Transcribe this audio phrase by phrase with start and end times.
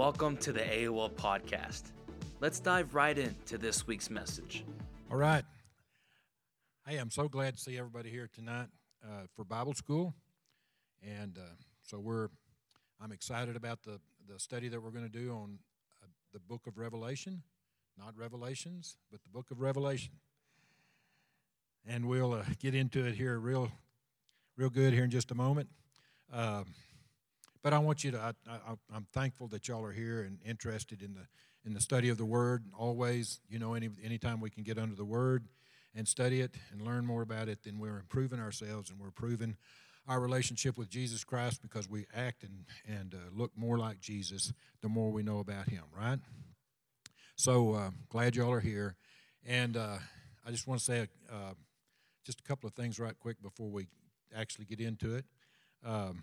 [0.00, 1.82] Welcome to the AOL podcast.
[2.40, 4.64] Let's dive right into this week's message.
[5.10, 5.44] All right.
[6.86, 8.68] Hey, I'm so glad to see everybody here tonight
[9.04, 10.14] uh, for Bible school,
[11.06, 11.42] and uh,
[11.82, 12.30] so we're.
[12.98, 15.58] I'm excited about the the study that we're going to do on
[16.02, 17.42] uh, the book of Revelation,
[17.98, 20.14] not Revelations, but the book of Revelation,
[21.86, 23.70] and we'll uh, get into it here real,
[24.56, 25.68] real good here in just a moment.
[27.62, 28.18] But I want you to.
[28.18, 31.26] I, I, I'm thankful that y'all are here and interested in the
[31.64, 32.64] in the study of the Word.
[32.76, 35.44] Always, you know, any anytime we can get under the Word
[35.94, 39.56] and study it and learn more about it, then we're improving ourselves and we're improving
[40.08, 44.52] our relationship with Jesus Christ because we act and and uh, look more like Jesus
[44.80, 45.84] the more we know about Him.
[45.96, 46.18] Right.
[47.36, 48.96] So uh, glad y'all are here,
[49.46, 49.98] and uh,
[50.46, 51.54] I just want to say uh,
[52.24, 53.86] just a couple of things right quick before we
[54.34, 55.24] actually get into it.
[55.84, 56.22] Um,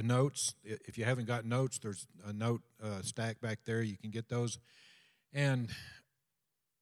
[0.00, 0.54] the notes.
[0.64, 3.82] If you haven't got notes, there's a note uh, stack back there.
[3.82, 4.58] You can get those.
[5.34, 5.68] And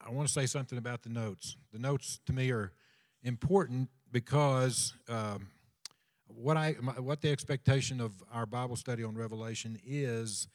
[0.00, 1.56] I want to say something about the notes.
[1.72, 2.70] The notes to me are
[3.24, 5.48] important because um,
[6.28, 10.46] what I what the expectation of our Bible study on Revelation is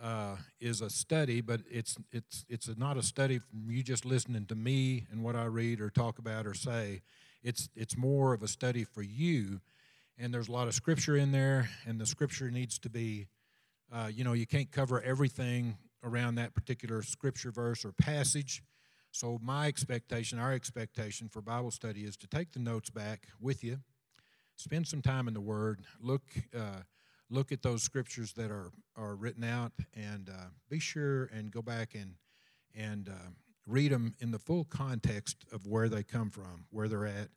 [0.00, 4.46] uh, is a study, but it's it's it's not a study from you just listening
[4.46, 7.02] to me and what I read or talk about or say.
[7.42, 9.60] It's it's more of a study for you
[10.18, 13.28] and there's a lot of scripture in there, and the scripture needs to be,
[13.92, 18.62] uh, you know, you can't cover everything around that particular scripture verse or passage.
[19.10, 23.62] So, my expectation, our expectation for Bible study is to take the notes back with
[23.62, 23.78] you,
[24.56, 26.22] spend some time in the Word, look,
[26.56, 26.80] uh,
[27.30, 31.62] look at those scriptures that are, are written out, and uh, be sure and go
[31.62, 32.14] back and,
[32.74, 33.30] and uh,
[33.66, 37.28] read them in the full context of where they come from, where they're at,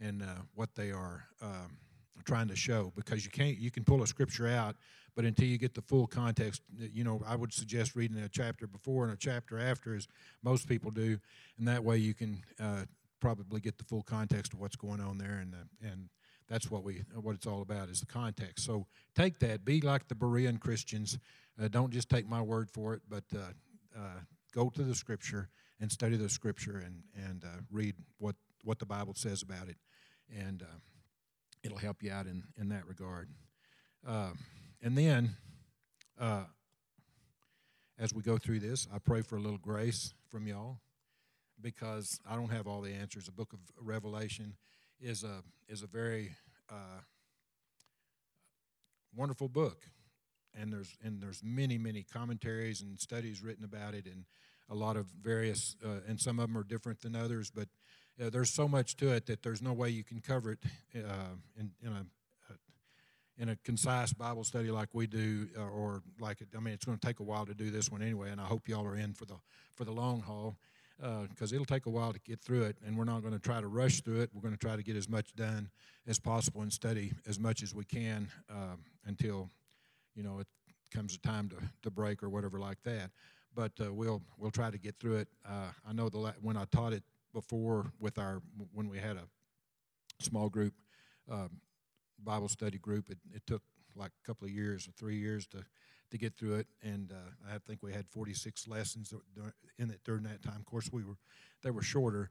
[0.00, 1.24] and uh, what they are.
[1.42, 1.78] Um,
[2.24, 4.76] trying to show because you can't you can pull a scripture out
[5.16, 8.66] but until you get the full context you know i would suggest reading a chapter
[8.66, 10.06] before and a chapter after as
[10.42, 11.18] most people do.
[11.58, 12.84] And that way you can uh,
[13.20, 16.08] probably get the full context of what's going on there and and
[16.48, 18.64] that's what we what it's all about is the context.
[18.64, 19.64] So take that.
[19.64, 21.18] Be like the berean christians.
[21.60, 23.52] Uh, don't just take my word for it but uh,
[23.96, 24.20] uh,
[24.54, 25.48] go to the scripture
[25.80, 29.76] and study the scripture and and uh, read what what the bible says about it.
[30.36, 30.62] And
[31.62, 33.28] it'll help you out in, in that regard.
[34.06, 34.30] Uh,
[34.82, 35.36] and then,
[36.20, 36.44] uh,
[37.98, 40.78] as we go through this, I pray for a little grace from y'all
[41.60, 43.26] because I don't have all the answers.
[43.26, 44.54] The book of Revelation
[45.00, 46.30] is a, is a very
[46.70, 47.00] uh,
[49.14, 49.82] wonderful book.
[50.58, 54.24] And there's, and there's many, many commentaries and studies written about it, and
[54.70, 57.68] a lot of various, uh, and some of them are different than others, but
[58.20, 60.58] uh, there's so much to it that there's no way you can cover it
[60.96, 62.06] uh, in, in a
[63.38, 66.84] in a concise Bible study like we do, uh, or like it, I mean, it's
[66.84, 68.96] going to take a while to do this one anyway, and I hope y'all are
[68.96, 69.36] in for the
[69.76, 70.56] for the long haul
[70.98, 73.38] because uh, it'll take a while to get through it, and we're not going to
[73.38, 74.30] try to rush through it.
[74.34, 75.70] We're going to try to get as much done
[76.08, 79.48] as possible and study as much as we can um, until
[80.16, 80.48] you know it
[80.92, 83.10] comes a time to, to break or whatever like that.
[83.54, 85.28] But uh, we'll we'll try to get through it.
[85.48, 87.04] Uh, I know the la- when I taught it
[87.38, 89.22] before with our when we had a
[90.20, 90.74] small group
[91.30, 91.60] um,
[92.18, 93.10] Bible study group.
[93.10, 93.62] It, it, took
[93.94, 95.64] like a couple of years or three years to
[96.10, 99.12] to get through it, and uh, I think we had 46 lessons
[99.78, 100.56] in it during that time.
[100.56, 101.18] Of course, we were
[101.62, 102.30] they were shorter,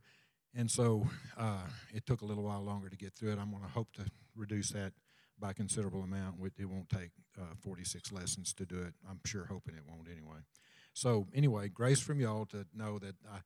[0.53, 1.07] and so
[1.37, 3.39] uh, it took a little while longer to get through it.
[3.39, 4.91] I'm going to hope to reduce that
[5.39, 6.35] by a considerable amount.
[6.57, 8.93] It won't take uh, 46 lessons to do it.
[9.09, 10.39] I'm sure hoping it won't anyway.
[10.93, 13.39] So anyway, grace from y'all to know that I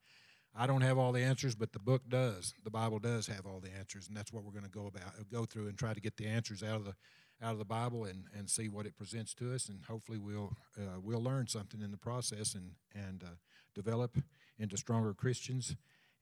[0.56, 2.53] I don't have all the answers, but the book does.
[2.63, 5.13] The Bible does have all the answers, and that's what we're going to go about,
[5.31, 6.95] go through, and try to get the answers out of the
[7.44, 10.53] out of the Bible and, and see what it presents to us, and hopefully we'll
[10.78, 13.35] uh, we'll learn something in the process and and uh,
[13.73, 14.17] develop
[14.59, 15.75] into stronger Christians.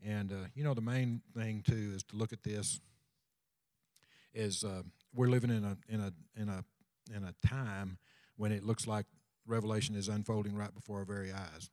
[0.05, 2.79] And uh, you know, the main thing too is to look at this.
[4.33, 4.83] Is uh,
[5.13, 6.63] we're living in a in a in a
[7.15, 7.97] in a time
[8.37, 9.07] when it looks like
[9.47, 11.71] Revelation is unfolding right before our very eyes,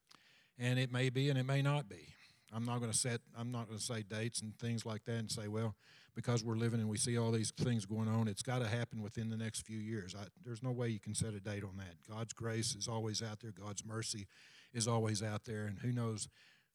[0.59, 2.16] and it may be and it may not be.
[2.55, 5.17] I'm not going to set, I'm not going to say dates and things like that
[5.17, 5.75] and say, well,
[6.15, 9.03] because we're living and we see all these things going on, it's got to happen
[9.03, 10.15] within the next few years.
[10.19, 11.95] I, there's no way you can set a date on that.
[12.09, 14.27] God's grace is always out there, God's mercy
[14.73, 16.29] is always out there, and who knows,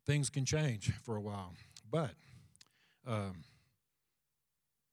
[0.06, 1.54] things can change for a while.
[1.90, 2.12] But
[3.08, 3.44] um,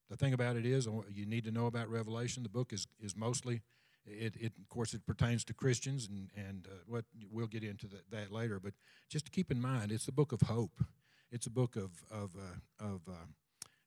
[0.09, 2.43] the thing about it is, you need to know about Revelation.
[2.43, 3.61] The book is, is mostly
[4.11, 7.87] it, it, of course, it pertains to Christians, and and uh, what we'll get into
[7.89, 8.59] that, that later.
[8.61, 8.75] But
[9.09, 10.83] just to keep in mind, it's a book of hope.
[11.31, 13.27] It's a book of of uh, of uh,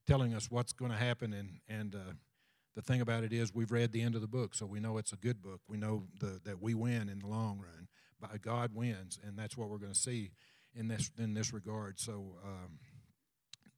[0.07, 2.13] telling us what's going to happen and and uh,
[2.75, 4.97] the thing about it is we've read the end of the book, so we know
[4.97, 5.59] it's a good book.
[5.67, 7.87] We know the, that we win in the long run.
[8.19, 10.31] By God wins, and that's what we're going to see
[10.75, 11.99] in this in this regard.
[11.99, 12.77] So um,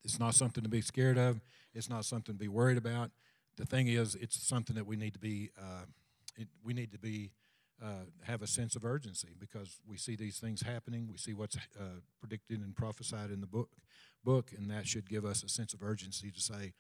[0.04, 1.40] it's not something to be scared of.
[1.74, 3.12] It's not something to be worried about.
[3.56, 5.86] The thing is, it's something that we need to be uh,
[6.36, 7.32] it, we need to be
[7.84, 11.08] uh, have a sense of urgency because we see these things happening.
[11.12, 13.72] We see what's uh, predicted and prophesied in the book,
[14.24, 16.74] book, and that should give us a sense of urgency to say,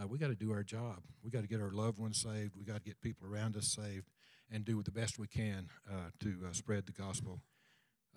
[0.00, 1.00] uh, we got to do our job.
[1.22, 2.56] We got to get our loved ones saved.
[2.56, 4.10] We got to get people around us saved,
[4.50, 7.40] and do the best we can uh, to uh, spread the gospel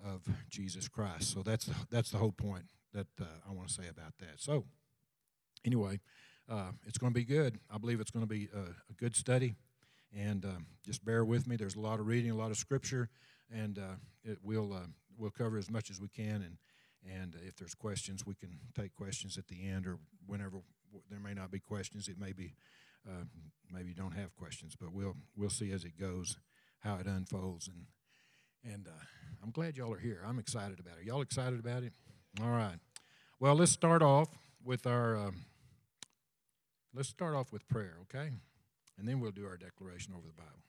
[0.04, 1.32] of Jesus Christ.
[1.32, 4.40] So that's that's the whole point that uh, I want to say about that.
[4.40, 4.64] So
[5.64, 6.00] anyway,
[6.86, 7.58] it's going to be good.
[7.70, 8.60] I believe it's going to be a,
[8.90, 9.54] a good study
[10.14, 11.56] and um, just bear with me.
[11.56, 13.08] There's a lot of reading, a lot of scripture,
[13.50, 14.86] and uh, it will uh,
[15.18, 16.42] we'll cover as much as we can.
[16.42, 16.58] And
[17.20, 20.58] and if there's questions, we can take questions at the end or whenever.
[21.10, 22.08] There may not be questions.
[22.08, 22.54] It may be
[23.08, 23.24] uh,
[23.70, 26.36] maybe you don't have questions, but we'll we'll see as it goes
[26.80, 27.68] how it unfolds.
[27.68, 27.86] And
[28.72, 29.04] and uh,
[29.42, 30.22] I'm glad y'all are here.
[30.26, 31.06] I'm excited about it.
[31.06, 31.92] Y'all excited about it?
[32.42, 32.78] All right.
[33.38, 34.28] Well, let's start off
[34.64, 35.16] with our.
[35.16, 35.44] Um,
[36.94, 38.30] let's start off with prayer, okay?
[38.98, 40.62] And then we'll do our declaration over the Bible.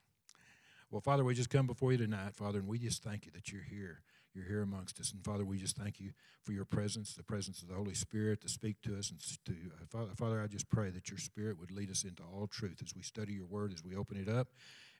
[0.89, 3.51] Well, Father, we just come before you tonight, Father, and we just thank you that
[3.51, 4.01] you're here.
[4.33, 5.11] You're here amongst us.
[5.11, 6.11] And Father, we just thank you
[6.43, 9.09] for your presence, the presence of the Holy Spirit to speak to us.
[9.09, 12.23] And to, uh, Father, Father, I just pray that your Spirit would lead us into
[12.23, 14.47] all truth as we study your word, as we open it up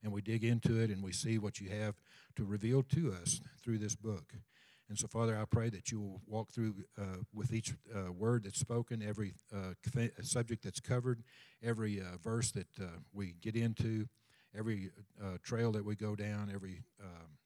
[0.03, 1.95] and we dig into it and we see what you have
[2.35, 4.33] to reveal to us through this book.
[4.89, 8.44] And so, Father, I pray that you will walk through uh, with each uh, word
[8.44, 9.74] that's spoken, every uh,
[10.22, 11.24] subject that's covered,
[11.62, 14.07] every uh, verse that uh, we get into,
[14.57, 14.92] every
[15.22, 17.38] uh, trail that we go down, every um,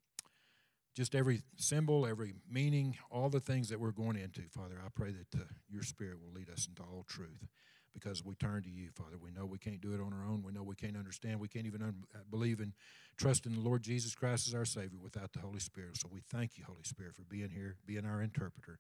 [0.96, 4.76] just every symbol, every meaning, all the things that we're going into, Father.
[4.86, 7.48] I pray that your Spirit will lead us into all truth
[7.94, 9.18] because we turn to you, Father.
[9.22, 10.44] We know we can't do it on our own.
[10.44, 11.40] We know we can't understand.
[11.40, 12.74] We can't even un- believe and
[13.18, 15.98] trust in the Lord Jesus Christ as our Savior without the Holy Spirit.
[15.98, 18.80] So we thank you, Holy Spirit, for being here, being our interpreter,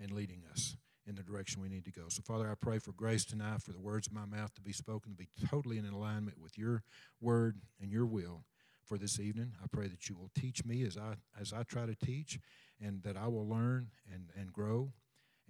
[0.00, 0.76] and leading us
[1.06, 2.02] in the direction we need to go.
[2.08, 4.72] So, Father, I pray for grace tonight for the words of my mouth to be
[4.72, 6.82] spoken, to be totally in alignment with your
[7.20, 8.44] word and your will
[8.84, 9.52] for this evening.
[9.62, 12.38] I pray that you will teach me as I as I try to teach,
[12.80, 14.92] and that I will learn and, and grow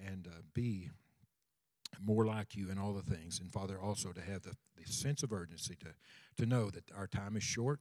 [0.04, 0.90] and uh, be
[2.02, 3.40] more like you in all the things.
[3.40, 5.88] And Father, also to have the, the sense of urgency to,
[6.42, 7.80] to know that our time is short.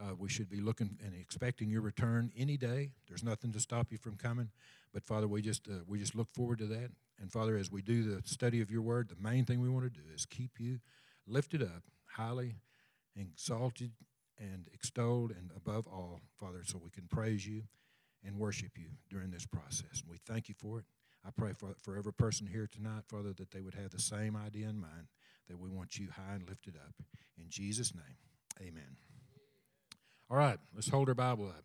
[0.00, 2.90] Uh, we should be looking and expecting your return any day.
[3.08, 4.50] There's nothing to stop you from coming.
[4.92, 6.90] But Father, we just uh, we just look forward to that.
[7.18, 9.84] And Father, as we do the study of your word, the main thing we want
[9.84, 10.80] to do is keep you
[11.26, 11.82] lifted up,
[12.16, 12.56] highly
[13.18, 13.92] exalted
[14.38, 17.62] and extolled, and above all, Father, so we can praise you
[18.22, 20.02] and worship you during this process.
[20.02, 20.84] And we thank you for it.
[21.26, 24.36] I pray for, for every person here tonight, Father, that they would have the same
[24.36, 25.08] idea in mind,
[25.48, 26.94] that we want you high and lifted up.
[27.38, 28.96] In Jesus' name, amen.
[30.30, 31.64] All right, let's hold our Bible up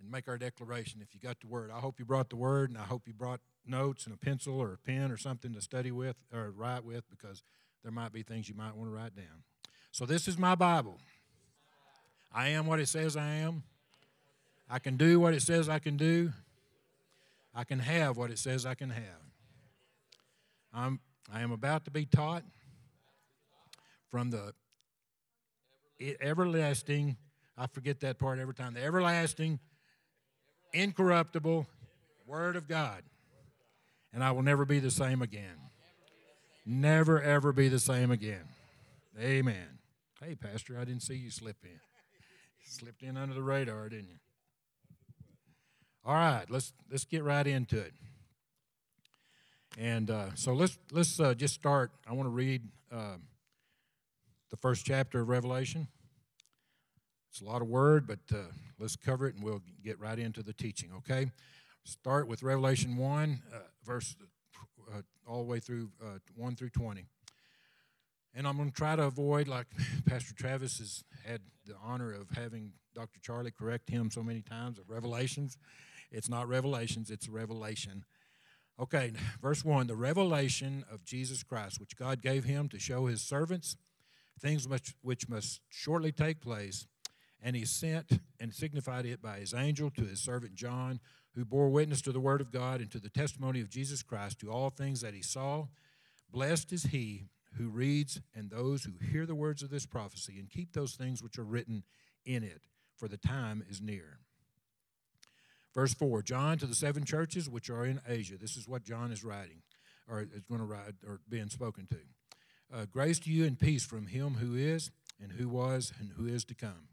[0.00, 1.00] and make our declaration.
[1.02, 3.12] If you got the word, I hope you brought the word, and I hope you
[3.12, 6.84] brought notes and a pencil or a pen or something to study with or write
[6.84, 7.42] with, because
[7.82, 9.44] there might be things you might want to write down.
[9.92, 10.98] So, this is my Bible.
[12.34, 13.62] I am what it says I am.
[14.68, 16.32] I can do what it says I can do.
[17.56, 19.24] I can have what it says I can have.
[20.74, 21.00] I'm,
[21.32, 22.44] I am about to be taught
[24.10, 24.52] from the
[26.20, 27.16] everlasting,
[27.56, 29.58] I forget that part every time, the everlasting,
[30.74, 31.66] incorruptible
[32.26, 33.02] Word of God.
[34.12, 35.56] And I will never be the same again.
[36.66, 38.44] Never, ever be the same again.
[39.18, 39.78] Amen.
[40.22, 41.80] Hey, Pastor, I didn't see you slip in.
[42.64, 44.18] Slipped in under the radar, didn't you?
[46.06, 47.92] All right, let's let's get right into it.
[49.76, 51.90] And uh, so let's let's uh, just start.
[52.08, 53.16] I want to read uh,
[54.50, 55.88] the first chapter of Revelation.
[57.28, 58.42] It's a lot of word, but uh,
[58.78, 60.90] let's cover it, and we'll get right into the teaching.
[60.98, 61.32] Okay,
[61.82, 64.14] start with Revelation one, uh, verse
[64.94, 65.90] uh, all the way through
[66.36, 67.06] one through twenty.
[68.32, 69.66] And I'm going to try to avoid, like
[70.06, 73.18] Pastor Travis has had the honor of having Dr.
[73.22, 75.58] Charlie correct him so many times of Revelations.
[76.10, 78.04] It's not revelations, it's revelation.
[78.78, 83.22] Okay, verse 1 the revelation of Jesus Christ, which God gave him to show his
[83.22, 83.76] servants
[84.40, 86.86] things which, which must shortly take place.
[87.42, 91.00] And he sent and signified it by his angel to his servant John,
[91.34, 94.40] who bore witness to the word of God and to the testimony of Jesus Christ,
[94.40, 95.66] to all things that he saw.
[96.30, 100.50] Blessed is he who reads and those who hear the words of this prophecy and
[100.50, 101.84] keep those things which are written
[102.24, 102.62] in it,
[102.96, 104.18] for the time is near.
[105.76, 108.38] Verse 4 John to the seven churches which are in Asia.
[108.38, 109.60] This is what John is writing,
[110.08, 111.98] or is going to write, or being spoken to.
[112.74, 114.90] Uh, grace to you and peace from him who is,
[115.22, 116.88] and who was, and who is to come.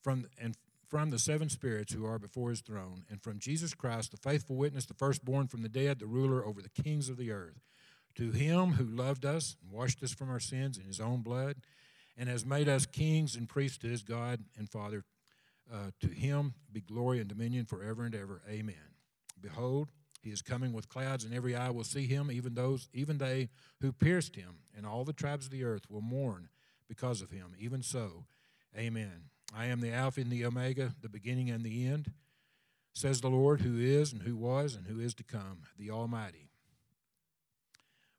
[0.00, 0.56] From, and
[0.88, 4.54] from the seven spirits who are before his throne, and from Jesus Christ, the faithful
[4.54, 7.60] witness, the firstborn from the dead, the ruler over the kings of the earth.
[8.14, 11.56] To him who loved us and washed us from our sins in his own blood,
[12.16, 15.04] and has made us kings and priests to his God and Father,
[15.72, 18.42] uh, to him be glory and dominion forever and ever.
[18.48, 18.74] Amen.
[19.40, 19.88] Behold,
[20.20, 23.48] he is coming with clouds, and every eye will see him, even those, even they
[23.80, 26.48] who pierced him, and all the tribes of the earth will mourn
[26.88, 27.54] because of him.
[27.58, 28.24] Even so,
[28.76, 29.30] Amen.
[29.56, 32.12] I am the Alpha and the Omega, the beginning and the end,
[32.92, 36.50] says the Lord, who is and who was and who is to come, the Almighty.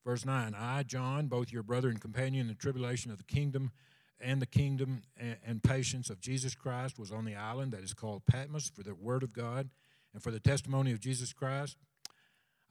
[0.06, 3.72] Verse 9 I, John, both your brother and companion in the tribulation of the kingdom
[4.22, 8.26] and the kingdom and patience of Jesus Christ, was on the island that is called
[8.26, 9.70] Patmos for the word of God
[10.14, 11.78] and for the testimony of Jesus Christ.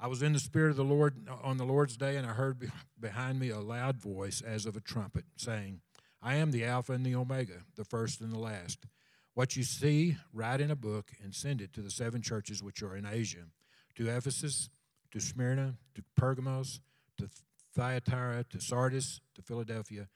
[0.00, 2.71] I was in the Spirit of the Lord on the Lord's day, and I heard
[3.00, 5.81] behind me a loud voice as of a trumpet saying,
[6.23, 8.87] I am the Alpha and the Omega, the first and the last.
[9.35, 12.83] What you see, write in a book and send it to the seven churches which
[12.83, 13.47] are in Asia
[13.95, 14.69] to Ephesus,
[15.11, 16.81] to Smyrna, to Pergamos,
[17.19, 17.28] to
[17.75, 20.09] Thyatira, to Sardis, to Philadelphia,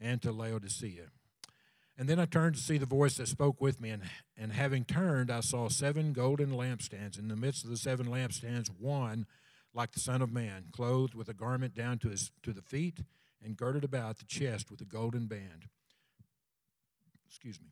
[0.00, 1.08] and to Laodicea.
[1.96, 4.02] And then I turned to see the voice that spoke with me, and,
[4.36, 7.18] and having turned, I saw seven golden lampstands.
[7.18, 9.26] In the midst of the seven lampstands, one
[9.72, 13.00] like the Son of Man, clothed with a garment down to, his, to the feet
[13.44, 15.68] and girded about the chest with a golden band.
[17.26, 17.68] Excuse me.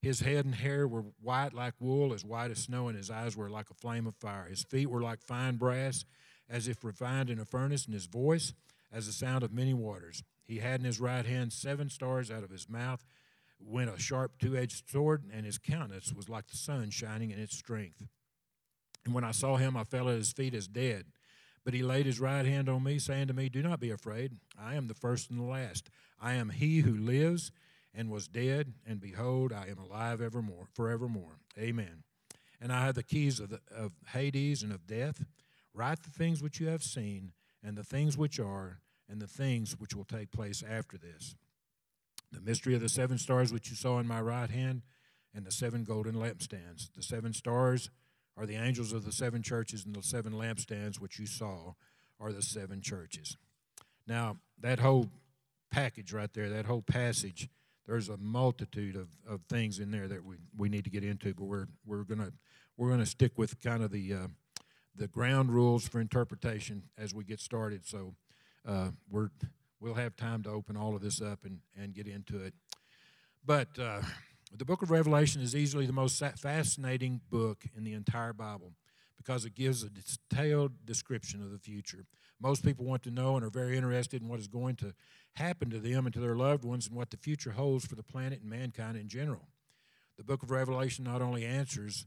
[0.00, 3.36] His head and hair were white like wool, as white as snow, and his eyes
[3.36, 4.46] were like a flame of fire.
[4.48, 6.04] His feet were like fine brass,
[6.48, 8.54] as if refined in a furnace, and his voice
[8.92, 10.22] as the sound of many waters.
[10.48, 13.04] He had in his right hand seven stars out of his mouth
[13.60, 17.38] went a sharp two edged sword, and his countenance was like the sun shining in
[17.38, 18.06] its strength.
[19.04, 21.06] And when I saw him, I fell at his feet as dead.
[21.64, 24.32] But he laid his right hand on me, saying to me, Do not be afraid.
[24.58, 25.90] I am the first and the last.
[26.20, 27.52] I am he who lives
[27.94, 31.40] and was dead, and behold, I am alive evermore, forevermore.
[31.58, 32.04] Amen.
[32.60, 35.24] And I have the keys of, the, of Hades and of death.
[35.74, 39.76] Write the things which you have seen, and the things which are, and the things
[39.78, 41.34] which will take place after this.
[42.30, 44.82] The mystery of the seven stars which you saw in my right hand,
[45.34, 46.92] and the seven golden lampstands.
[46.94, 47.90] The seven stars
[48.36, 51.74] are the angels of the seven churches, and the seven lampstands which you saw
[52.20, 53.36] are the seven churches.
[54.06, 55.08] Now, that whole
[55.70, 57.48] package right there, that whole passage,
[57.86, 61.34] there's a multitude of, of things in there that we, we need to get into,
[61.34, 62.32] but we're we're gonna
[62.76, 64.26] we're gonna stick with kind of the uh,
[64.94, 67.86] the ground rules for interpretation as we get started.
[67.86, 68.14] So
[68.68, 69.30] uh, we're
[69.80, 72.52] we'll have time to open all of this up and, and get into it.
[73.44, 74.02] But uh,
[74.56, 78.72] the book of Revelation is easily the most fascinating book in the entire Bible
[79.16, 82.04] because it gives a detailed description of the future.
[82.40, 84.94] Most people want to know and are very interested in what is going to
[85.34, 88.02] happen to them and to their loved ones and what the future holds for the
[88.02, 89.48] planet and mankind in general.
[90.16, 92.06] The book of Revelation not only answers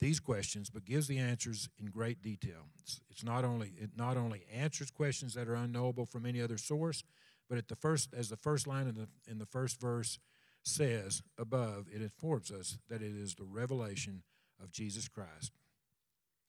[0.00, 2.68] these questions but gives the answers in great detail.
[2.80, 6.58] It's, it's, not only it not only answers questions that are unknowable from any other
[6.58, 7.04] source,
[7.48, 10.18] but at the first as the first line in the in the first verse
[10.62, 14.22] says above, it informs us that it is the revelation
[14.62, 15.52] of Jesus Christ.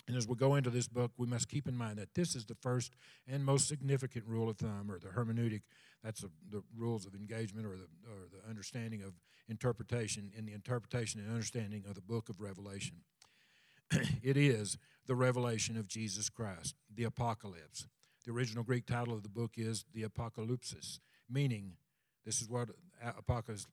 [0.08, 2.46] And as we go into this book, we must keep in mind that this is
[2.46, 2.96] the first
[3.27, 5.62] and most significant rule of thumb, or the hermeneutic.
[6.03, 9.13] That's a, the rules of engagement, or the, or the understanding of
[9.48, 12.98] interpretation in the interpretation and understanding of the book of Revelation.
[14.24, 17.88] it is the revelation of Jesus Christ, the apocalypse.
[18.25, 21.74] The original Greek title of the book is the Apocalypsis, meaning
[22.25, 22.69] this is what
[23.17, 23.65] apocalypse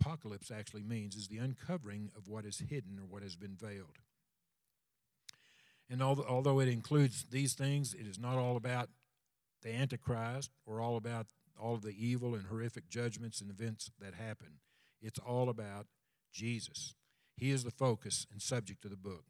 [0.00, 3.98] apocalypse actually means is the uncovering of what is hidden or what has been veiled.
[5.90, 8.88] And although it includes these things, it is not all about
[9.62, 11.26] the Antichrist or all about
[11.60, 14.60] all of the evil and horrific judgments and events that happen.
[15.00, 15.86] It's all about
[16.32, 16.94] Jesus.
[17.36, 19.24] He is the focus and subject of the book.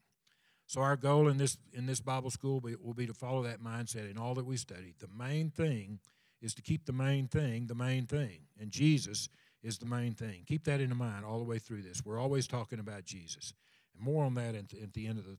[0.72, 4.10] So our goal in this in this Bible school will be to follow that mindset
[4.10, 4.94] in all that we study.
[5.00, 5.98] The main thing
[6.40, 9.28] is to keep the main thing the main thing, and Jesus
[9.62, 10.44] is the main thing.
[10.46, 12.02] Keep that in mind all the way through this.
[12.02, 13.52] We're always talking about Jesus,
[13.94, 15.36] and more on that at, at the end of the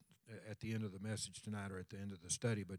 [0.47, 2.63] at the end of the message tonight or at the end of the study.
[2.63, 2.77] But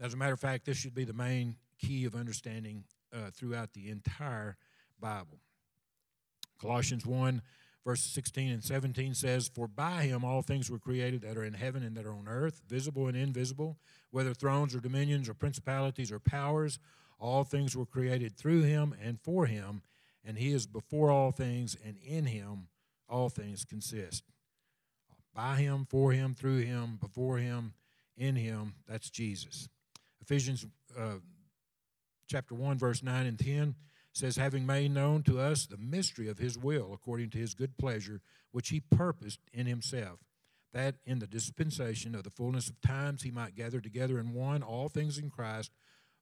[0.00, 3.74] as a matter of fact, this should be the main key of understanding uh, throughout
[3.74, 4.56] the entire
[4.98, 5.38] Bible.
[6.58, 7.42] Colossians 1,
[7.84, 11.54] verses 16 and 17 says, For by him all things were created that are in
[11.54, 13.78] heaven and that are on earth, visible and invisible,
[14.10, 16.78] whether thrones or dominions or principalities or powers,
[17.18, 19.82] all things were created through him and for him
[20.24, 22.68] and he is before all things, and in him
[23.08, 24.24] all things consist.
[25.34, 27.74] By him, for him, through him, before him,
[28.16, 29.68] in him, that's Jesus.
[30.20, 30.64] Ephesians
[30.98, 31.18] uh,
[32.28, 33.74] chapter 1, verse 9 and 10
[34.14, 37.76] says, Having made known to us the mystery of his will, according to his good
[37.76, 38.20] pleasure,
[38.52, 40.20] which he purposed in himself,
[40.72, 44.62] that in the dispensation of the fullness of times he might gather together in one
[44.62, 45.72] all things in Christ,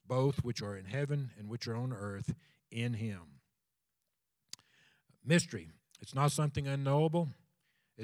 [0.06, 2.34] both which are in heaven and which are on earth,
[2.70, 3.40] in him.
[5.24, 5.68] Mystery.
[6.00, 7.28] It's not something unknowable,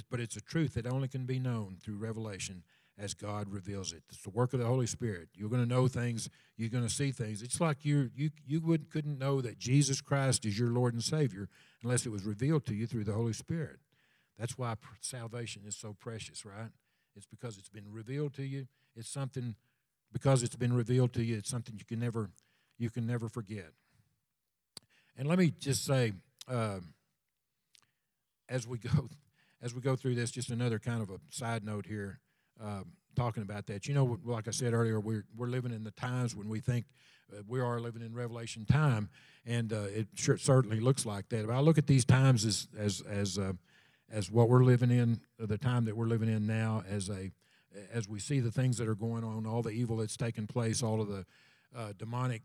[0.08, 2.62] but it's a truth that only can be known through revelation
[2.98, 4.02] as God reveals it.
[4.08, 5.28] It's the work of the Holy Spirit.
[5.34, 6.28] You're going to know things.
[6.56, 7.42] You're going to see things.
[7.42, 11.02] It's like you you you would couldn't know that Jesus Christ is your Lord and
[11.02, 11.48] Savior
[11.82, 13.76] unless it was revealed to you through the Holy Spirit.
[14.38, 16.70] That's why salvation is so precious, right?
[17.16, 18.66] It's because it's been revealed to you.
[18.96, 19.54] It's something
[20.12, 21.36] because it's been revealed to you.
[21.36, 22.30] It's something you can never
[22.78, 23.70] you can never forget.
[25.16, 26.12] And let me just say,
[26.48, 26.78] uh,
[28.48, 29.08] as we go
[29.62, 32.20] as we go through this, just another kind of a side note here
[32.62, 33.86] um, talking about that.
[33.86, 36.86] You know, like I said earlier, we're we're living in the times when we think
[37.32, 39.10] uh, we are living in Revelation time,
[39.44, 41.46] and uh, it sure, certainly looks like that.
[41.46, 43.52] But I look at these times as as as uh,
[44.10, 47.30] as what we're living in, uh, the time that we're living in now, as a
[47.92, 50.82] as we see the things that are going on, all the evil that's taking place,
[50.82, 51.26] all of the
[51.76, 52.42] uh, demonic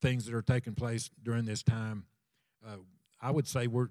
[0.00, 2.04] things that are taking place during this time.
[3.22, 3.88] I would say we're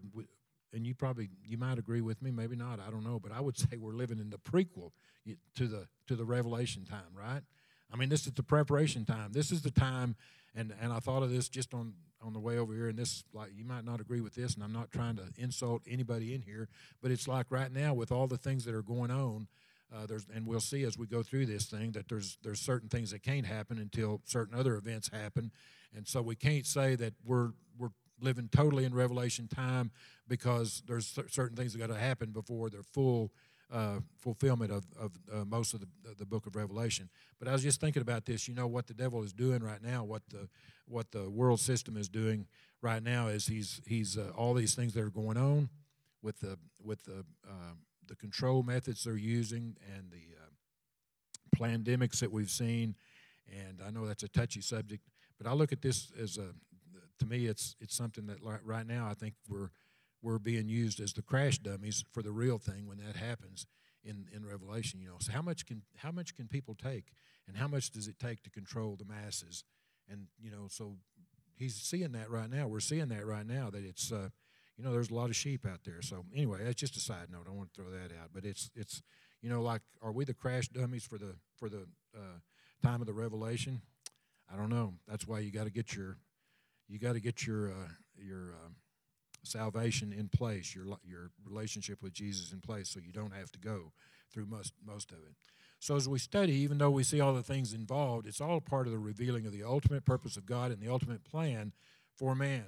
[0.73, 3.41] and you probably you might agree with me, maybe not, I don't know, but I
[3.41, 4.91] would say we're living in the prequel
[5.55, 7.41] to the to the revelation time, right?
[7.91, 9.31] I mean, this is the preparation time.
[9.31, 10.15] This is the time,
[10.55, 13.23] and and I thought of this just on on the way over here, and this
[13.33, 16.41] like you might not agree with this, and I'm not trying to insult anybody in
[16.41, 16.67] here,
[17.01, 19.47] but it's like right now with all the things that are going on.
[19.91, 22.89] Uh, there's, and we'll see as we go through this thing that there's there's certain
[22.89, 25.51] things that can't happen until certain other events happen,
[25.95, 27.89] and so we can't say that we're we're
[28.21, 29.91] living totally in Revelation time
[30.27, 33.31] because there's certain things that got to happen before the full
[33.71, 37.09] uh, fulfillment of, of uh, most of the, the book of Revelation.
[37.37, 38.47] But I was just thinking about this.
[38.47, 40.49] You know what the devil is doing right now, what the
[40.87, 42.47] what the world system is doing
[42.81, 45.69] right now is he's he's uh, all these things that are going on
[46.21, 47.73] with the with the uh,
[48.07, 52.95] the control methods they're using and the uh, pandemics that we've seen.
[53.47, 55.03] And I know that's a touchy subject,
[55.37, 56.53] but I look at this as a
[57.19, 59.69] to me, it's it's something that right now I think we're
[60.21, 63.65] we're being used as the crash dummies for the real thing when that happens
[64.03, 64.99] in, in Revelation.
[64.99, 67.11] You know, so how much can how much can people take,
[67.47, 69.63] and how much does it take to control the masses?
[70.09, 70.97] And you know, so
[71.55, 72.67] he's seeing that right now.
[72.67, 74.29] We're seeing that right now that it's uh,
[74.77, 76.01] you know there's a lot of sheep out there.
[76.01, 77.45] So anyway, that's just a side note.
[77.47, 79.01] I want to throw that out, but it's it's
[79.41, 82.39] you know like are we the crash dummies for the for the uh,
[82.83, 83.81] time of the revelation?
[84.51, 84.93] I don't know.
[85.07, 86.17] That's why you got to get your
[86.89, 88.69] you got to get your uh, your uh,
[89.43, 93.59] salvation in place, your your relationship with Jesus in place, so you don't have to
[93.59, 93.93] go
[94.31, 95.35] through most most of it.
[95.79, 98.85] So as we study, even though we see all the things involved, it's all part
[98.85, 101.71] of the revealing of the ultimate purpose of God and the ultimate plan
[102.17, 102.65] for man.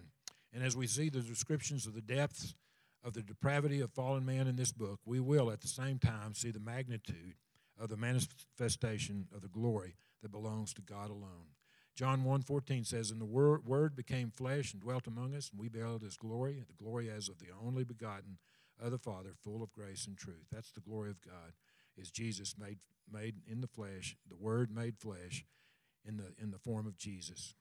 [0.54, 2.56] And as we see the descriptions of the depths
[3.04, 6.34] of the depravity of fallen man in this book, we will at the same time
[6.34, 7.36] see the magnitude
[7.80, 11.50] of the manifestation of the glory that belongs to God alone.
[11.96, 16.02] John 1.14 says, And the word, became flesh and dwelt among us, and we beheld
[16.02, 18.38] his glory, the glory as of the only begotten
[18.82, 20.48] of the Father, full of grace and truth.
[20.52, 21.54] That's the glory of God,
[21.98, 22.80] is Jesus made,
[23.12, 25.46] made in the flesh, the Word made flesh
[26.06, 27.56] in the, in the form of Jesus.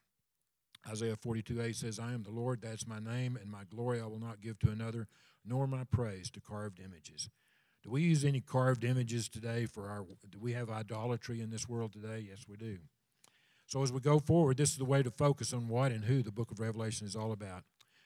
[0.88, 4.06] Isaiah 42 8 says, I am the Lord, that's my name, and my glory I
[4.06, 5.08] will not give to another,
[5.44, 7.28] nor my praise to carved images.
[7.82, 11.68] Do we use any carved images today for our do we have idolatry in this
[11.68, 12.26] world today?
[12.28, 12.78] Yes, we do.
[13.70, 16.22] So as we go forward, this is the way to focus on what and who
[16.22, 17.62] the book of Revelation is all about.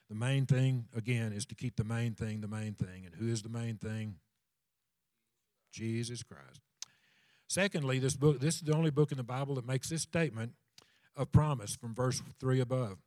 [0.09, 3.03] The main thing, again, is to keep the main thing the main thing.
[3.03, 4.17] And who is the main thing?
[5.71, 6.61] Jesus Christ.
[7.47, 10.53] Secondly, this book this is the only book in the Bible that makes this statement
[11.17, 12.97] of promise from verse 3 above.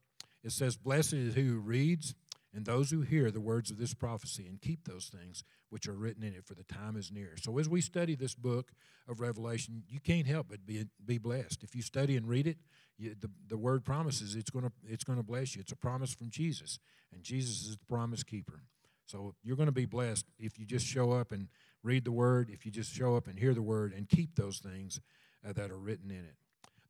[0.43, 2.17] It says, Blessed is he who reads
[2.59, 5.93] and those who hear the words of this prophecy and keep those things which are
[5.93, 7.37] written in it, for the time is near.
[7.41, 8.73] So, as we study this book
[9.07, 11.63] of Revelation, you can't help but be, be blessed.
[11.63, 12.57] If you study and read it,
[12.97, 15.61] you, the, the word promises it's going to it's to bless you.
[15.61, 16.81] It's a promise from Jesus,
[17.15, 18.65] and Jesus is the promise keeper.
[19.07, 21.47] So, you're going to be blessed if you just show up and
[21.85, 24.59] read the word, if you just show up and hear the word and keep those
[24.59, 25.01] things
[25.49, 26.35] uh, that are written in it.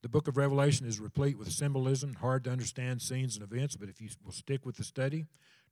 [0.01, 3.89] The book of Revelation is replete with symbolism, hard to understand scenes and events, but
[3.89, 5.27] if you will stick with the study,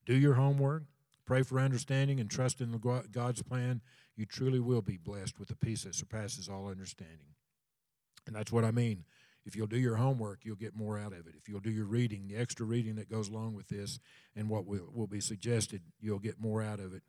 [0.07, 0.85] do your homework,
[1.27, 3.83] pray for understanding, and trust in God's plan,
[4.16, 7.35] you truly will be blessed with a peace that surpasses all understanding.
[8.27, 9.05] And that's what I mean.
[9.45, 11.35] If you'll do your homework, you'll get more out of it.
[11.38, 14.01] If you'll do your reading, the extra reading that goes along with this,
[14.35, 17.03] and what will, will be suggested, you'll get more out of it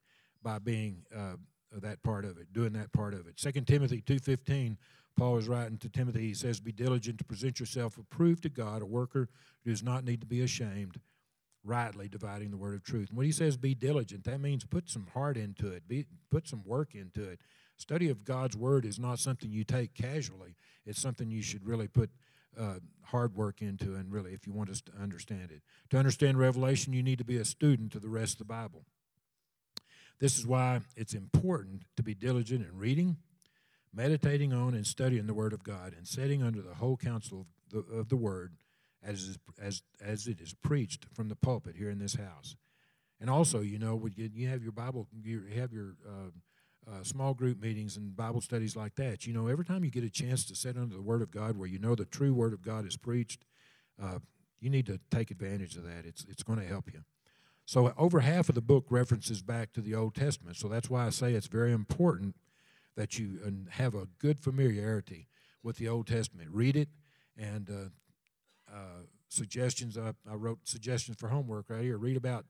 [0.44, 1.38] by being uh,
[1.72, 3.38] that part of it, doing that part of it.
[3.38, 4.78] 2 Timothy 2.15
[5.18, 6.28] Paul is writing to Timothy.
[6.28, 9.30] He says, Be diligent to present yourself approved to God, a worker
[9.64, 11.02] who does not need to be ashamed,
[11.68, 13.10] rightly dividing the word of truth.
[13.10, 16.48] And when he says be diligent, that means put some heart into it, be, put
[16.48, 17.40] some work into it.
[17.76, 21.88] Study of God's word is not something you take casually, it's something you should really
[21.88, 22.10] put
[22.60, 25.62] uh, hard work into, and really, if you want us to understand it.
[25.92, 28.84] To understand Revelation, you need to be a student of the rest of the Bible.
[30.20, 33.18] This is why it's important to be diligent in reading,
[33.94, 37.48] meditating on, and studying the Word of God, and setting under the whole counsel of
[37.70, 38.54] the, of the Word
[39.04, 42.56] as, as, as it is preached from the pulpit here in this house.
[43.20, 47.34] And also, you know, you, you have your Bible, you have your uh, uh, small
[47.34, 49.26] group meetings and Bible studies like that.
[49.26, 51.58] You know, every time you get a chance to sit under the Word of God
[51.58, 53.44] where you know the true Word of God is preached,
[54.02, 54.20] uh,
[54.60, 56.06] you need to take advantage of that.
[56.06, 57.02] It's, it's going to help you.
[57.66, 60.56] So, over half of the book references back to the Old Testament.
[60.56, 62.36] So, that's why I say it's very important
[62.96, 63.40] that you
[63.72, 65.28] have a good familiarity
[65.62, 66.50] with the Old Testament.
[66.52, 66.88] Read it
[67.38, 67.92] and
[68.72, 69.98] uh, suggestions.
[69.98, 71.98] I, I wrote suggestions for homework right here.
[71.98, 72.46] Read about,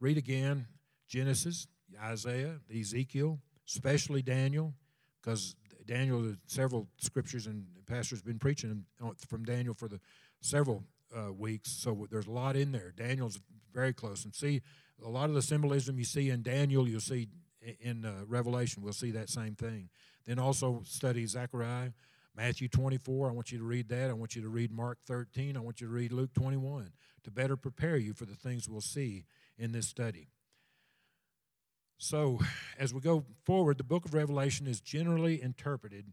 [0.00, 0.66] read again
[1.08, 1.66] Genesis,
[2.02, 4.74] Isaiah, Ezekiel, especially Daniel,
[5.20, 5.54] because
[5.86, 8.84] Daniel, several scriptures and pastors been preaching
[9.28, 10.00] from Daniel for the
[10.40, 10.84] several
[11.16, 12.92] uh, weeks, so there's a lot in there.
[12.96, 13.38] Daniel's
[13.72, 14.62] very close, and see
[15.04, 17.28] a lot of the symbolism you see in Daniel, you'll see
[17.80, 18.82] in uh, Revelation.
[18.82, 19.88] We'll see that same thing.
[20.26, 21.90] Then also study Zechariah,
[22.34, 23.28] Matthew 24.
[23.28, 24.10] I want you to read that.
[24.10, 25.56] I want you to read Mark 13.
[25.56, 26.92] I want you to read Luke 21
[27.24, 29.24] to better prepare you for the things we'll see
[29.58, 30.28] in this study.
[31.98, 32.40] So,
[32.78, 36.06] as we go forward, the book of Revelation is generally interpreted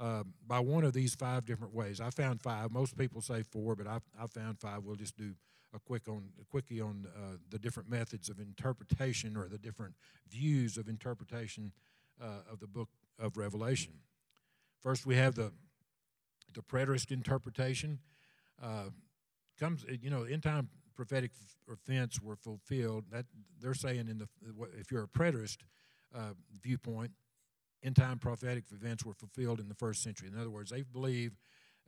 [0.00, 2.00] uh, by one of these five different ways.
[2.00, 2.70] I found five.
[2.70, 4.84] Most people say four, but I, I found five.
[4.84, 5.34] We'll just do
[5.74, 9.94] a quick on a quickie on uh, the different methods of interpretation or the different
[10.28, 11.72] views of interpretation
[12.22, 13.92] uh, of the book of Revelation.
[14.82, 15.52] First, we have the
[16.54, 18.00] the preterist interpretation.
[18.62, 18.90] Uh,
[19.58, 21.32] comes, you know, end time prophetic
[21.68, 23.04] events were fulfilled.
[23.10, 23.26] That
[23.60, 24.28] they're saying in the
[24.78, 25.58] if you're a preterist
[26.14, 27.12] uh, viewpoint,
[27.82, 30.28] end time prophetic events were fulfilled in the first century.
[30.32, 31.36] In other words, they believe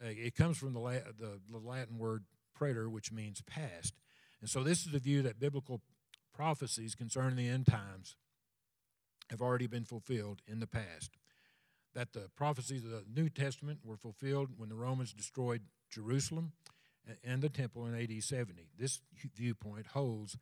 [0.02, 2.24] uh, it comes from the, La- the, the Latin word
[2.54, 3.94] preter, which means past,
[4.40, 5.80] and so this is the view that biblical
[6.34, 8.16] prophecies concerning the end times
[9.30, 11.10] have already been fulfilled in the past.
[11.94, 16.52] That the prophecies of the New Testament were fulfilled when the Romans destroyed Jerusalem
[17.24, 18.68] and the temple in AD 70.
[18.78, 19.00] This
[19.34, 20.36] viewpoint holds,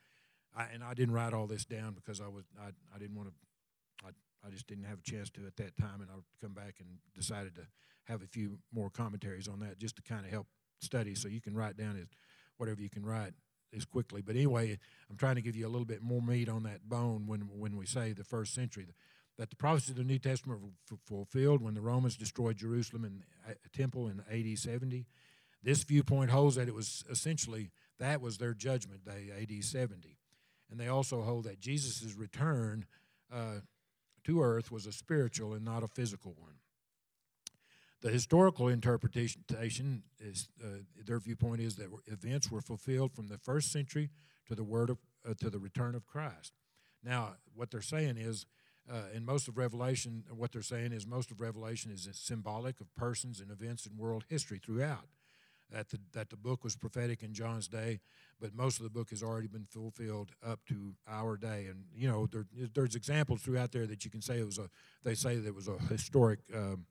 [0.57, 3.31] I, and I didn't write all this down because I was I, I didn't want
[3.31, 4.11] to, I,
[4.47, 6.99] I just didn't have a chance to at that time, and I'll come back and
[7.15, 7.63] decided to
[8.05, 10.47] have a few more commentaries on that just to kind of help
[10.81, 11.15] study.
[11.15, 12.09] So you can write down as
[12.57, 13.35] whatever you can write
[13.77, 14.23] as quickly.
[14.23, 14.79] But anyway,
[15.11, 17.77] I'm trying to give you a little bit more meat on that bone when when
[17.77, 18.87] we say the first century.
[19.39, 23.23] That the prophecies of the New Testament were fulfilled when the Romans destroyed Jerusalem and
[23.49, 25.07] uh, temple in AD 70
[25.63, 30.17] this viewpoint holds that it was essentially that was their judgment day, AD 70.
[30.71, 32.87] And they also hold that Jesus' return
[33.33, 33.61] uh,
[34.25, 36.55] to earth was a spiritual and not a physical one.
[38.01, 43.73] The historical interpretation is uh, their viewpoint is that events were fulfilled from the first
[43.73, 44.11] century
[44.47, 44.99] to the word of
[45.29, 46.53] uh, to the return of Christ.
[47.03, 48.47] Now, what they're saying is,
[48.91, 52.95] uh, in most of Revelation, what they're saying is most of Revelation is symbolic of
[52.95, 55.07] persons and events in world history throughout
[55.71, 58.01] that the, that the book was prophetic in John's day,
[58.41, 61.67] but most of the book has already been fulfilled up to our day.
[61.69, 64.71] And you know, there, there's examples throughout there that you can say it was a.
[65.05, 66.41] They say that it was a historic.
[66.55, 66.87] Um,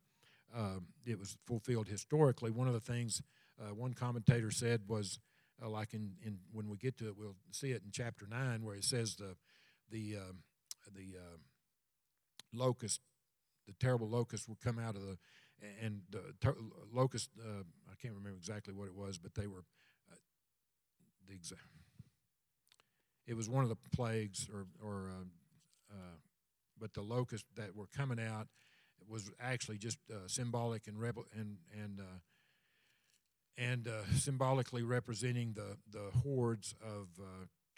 [0.56, 2.52] uh, it was fulfilled historically.
[2.52, 3.22] One of the things
[3.60, 5.20] uh, one commentator said was,
[5.64, 8.64] uh, like in, in when we get to it, we'll see it in chapter nine
[8.64, 9.36] where it says the
[9.90, 10.38] the um,
[10.96, 11.18] the
[12.54, 13.02] um, locust,
[13.68, 15.18] the terrible locust would come out of the
[15.84, 16.56] and the ter-
[16.94, 17.30] locust.
[17.40, 19.64] Uh, I can't remember exactly what it was, but they were
[20.12, 20.16] uh,
[21.28, 21.62] the exact.
[23.26, 26.18] It was one of the plagues, or or uh, uh,
[26.80, 28.48] but the locusts that were coming out
[29.08, 32.20] was actually just uh, symbolic and rebel and and uh,
[33.58, 37.08] and symbolically representing the the hordes of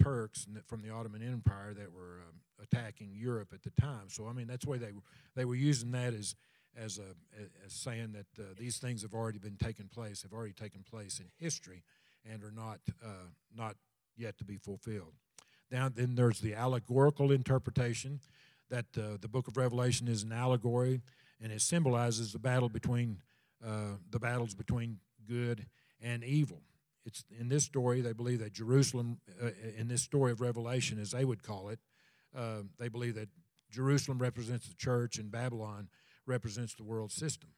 [0.01, 4.07] Turks from the Ottoman Empire that were um, attacking Europe at the time.
[4.07, 5.03] So I mean that's why they were
[5.35, 6.35] they were using that as
[6.77, 10.53] as, a, as saying that uh, these things have already been taken place, have already
[10.53, 11.83] taken place in history,
[12.29, 13.75] and are not uh, not
[14.15, 15.13] yet to be fulfilled.
[15.71, 18.19] Now, then there's the allegorical interpretation
[18.69, 21.01] that uh, the book of Revelation is an allegory,
[21.41, 23.21] and it symbolizes the battle between
[23.65, 25.65] uh, the battles between good
[26.01, 26.61] and evil.
[27.09, 31.09] It's in this story they believe that Jerusalem, uh, in this story of Revelation, as
[31.09, 31.79] they would call it,
[32.37, 33.29] uh, they believe that
[33.71, 35.89] Jerusalem represents the church and Babylon
[36.27, 37.49] represents the world system.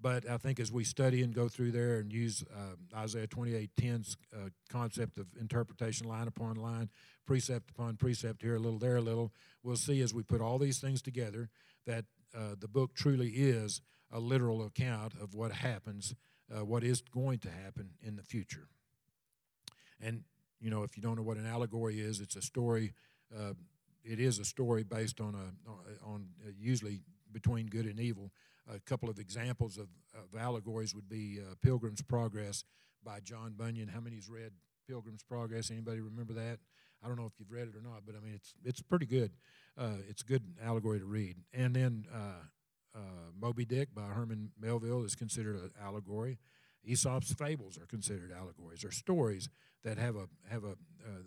[0.00, 4.16] But I think as we study and go through there and use uh, Isaiah 28:10's
[4.32, 6.90] uh, concept of interpretation line upon line,
[7.26, 9.32] precept upon precept, here a little, there a little,
[9.64, 11.50] we'll see as we put all these things together
[11.86, 13.80] that uh, the book truly is
[14.12, 16.14] a literal account of what happens,
[16.56, 18.68] uh, what is going to happen in the future.
[20.00, 20.22] And,
[20.60, 22.92] you know, if you don't know what an allegory is, it's a story.
[23.34, 23.54] Uh,
[24.04, 27.00] it is a story based on a on uh, usually
[27.32, 28.30] between good and evil
[28.72, 32.64] a couple of examples of, of allegories would be uh, Pilgrim's Progress
[33.04, 33.88] by John Bunyan.
[33.88, 34.52] How many's read
[34.88, 35.70] Pilgrim's Progress?
[35.70, 36.58] Anybody remember that?
[37.02, 39.06] I don't know if you've read it or not, but I mean it's it's pretty
[39.06, 39.32] good.
[39.76, 41.36] Uh, it's a good allegory to read.
[41.52, 42.06] And then
[42.94, 43.02] uh, uh
[43.38, 46.38] Moby Dick by Herman Melville is considered an allegory.
[46.86, 49.48] Aesop's fables are considered allegories, or stories
[49.82, 50.72] that have a have a,
[51.06, 51.22] uh,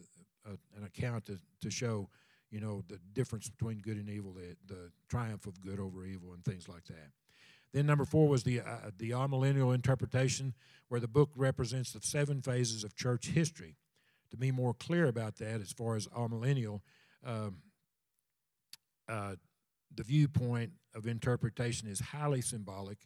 [0.46, 2.10] a an account to, to show
[2.52, 6.34] you know the difference between good and evil, the, the triumph of good over evil,
[6.34, 7.12] and things like that.
[7.74, 10.54] Then number four was the uh, the amillennial interpretation,
[10.88, 13.76] where the book represents the seven phases of church history.
[14.32, 16.82] To be more clear about that, as far as amillennial,
[17.26, 17.60] um,
[19.08, 19.36] uh,
[19.96, 22.98] the viewpoint of interpretation is highly symbolic,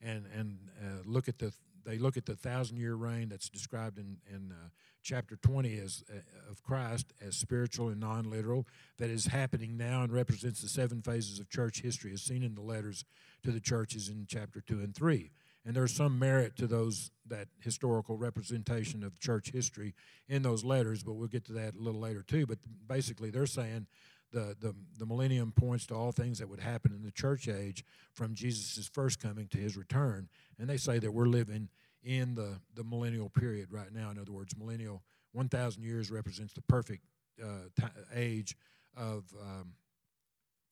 [0.00, 1.52] and and uh, look at the
[1.84, 4.68] they look at the thousand year reign that's described in in uh,
[5.02, 8.66] chapter 20 as uh, of Christ as spiritual and non-literal
[8.98, 12.54] that is happening now and represents the seven phases of church history as seen in
[12.54, 13.04] the letters
[13.42, 15.30] to the churches in chapter 2 and 3
[15.66, 19.94] and there's some merit to those that historical representation of church history
[20.28, 22.46] in those letters but we'll get to that a little later too.
[22.46, 23.86] But basically they're saying
[24.34, 27.84] the, the, the millennium points to all things that would happen in the church age
[28.12, 31.68] from jesus' first coming to his return and they say that we're living
[32.04, 34.10] in the, the millennial period right now.
[34.10, 37.02] In other words, millennial, 1,000 years represents the perfect
[37.42, 38.56] uh, t- age
[38.96, 39.72] of, um,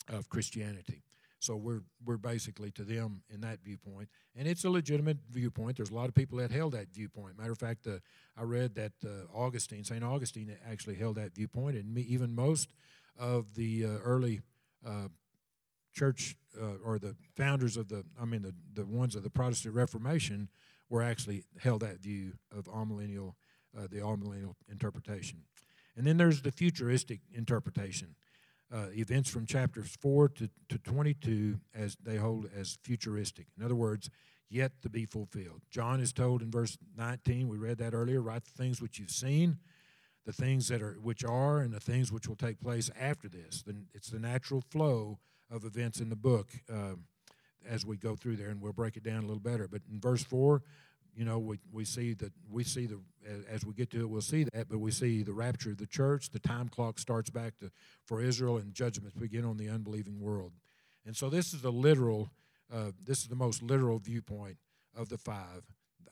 [0.09, 1.03] of Christianity.
[1.39, 4.09] So we're, we're basically to them in that viewpoint.
[4.37, 5.77] And it's a legitimate viewpoint.
[5.77, 7.37] There's a lot of people that held that viewpoint.
[7.37, 7.99] Matter of fact, uh,
[8.37, 10.05] I read that uh, Augustine, St.
[10.05, 12.69] Augustine, actually held that viewpoint, and me, even most
[13.19, 14.41] of the uh, early
[14.87, 15.09] uh,
[15.93, 19.75] church uh, or the founders of the, I mean, the, the ones of the Protestant
[19.75, 20.49] Reformation
[20.89, 23.35] were actually held that view of amillennial,
[23.77, 25.43] uh, the amillennial interpretation.
[25.97, 28.15] And then there's the futuristic interpretation.
[28.73, 33.47] Uh, events from chapters 4 to, to 22 as they hold as futuristic.
[33.59, 34.09] In other words,
[34.49, 35.61] yet to be fulfilled.
[35.71, 39.11] John is told in verse 19, we read that earlier, write the things which you've
[39.11, 39.59] seen,
[40.25, 43.63] the things that are which are, and the things which will take place after this.
[43.63, 45.19] Then it's the natural flow
[45.51, 46.49] of events in the book.
[46.71, 47.05] Um,
[47.69, 49.69] as we go through there, and we'll break it down a little better.
[49.69, 50.63] But in verse four,
[51.15, 52.99] you know, we, we see that we see the
[53.51, 54.69] as we get to it, we'll see that.
[54.69, 56.31] But we see the rapture of the church.
[56.31, 57.71] The time clock starts back to
[58.05, 60.53] for Israel, and judgments begin on the unbelieving world.
[61.07, 62.31] And so this is the literal.
[62.73, 64.57] Uh, this is the most literal viewpoint
[64.97, 65.63] of the five,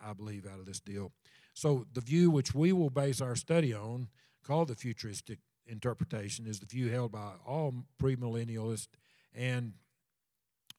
[0.00, 1.12] I believe, out of this deal.
[1.54, 4.08] So the view which we will base our study on,
[4.44, 8.88] called the futuristic interpretation, is the view held by all premillennialists
[9.34, 9.74] and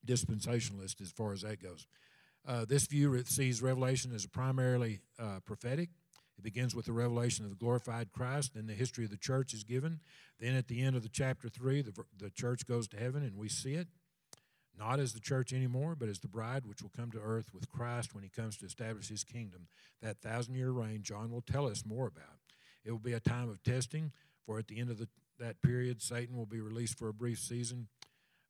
[0.05, 1.87] dispensationalists as far as that goes.
[2.47, 5.89] Uh, this view sees Revelation as primarily uh, prophetic.
[6.37, 9.53] It begins with the revelation of the glorified Christ, and the history of the church
[9.53, 9.99] is given.
[10.39, 13.37] Then at the end of the chapter 3, the, the church goes to heaven, and
[13.37, 13.87] we see it,
[14.77, 17.69] not as the church anymore, but as the bride which will come to earth with
[17.69, 19.67] Christ when he comes to establish his kingdom.
[20.01, 22.39] That thousand year reign, John will tell us more about.
[22.83, 24.11] It will be a time of testing,
[24.45, 25.07] for at the end of the,
[25.39, 27.87] that period, Satan will be released for a brief season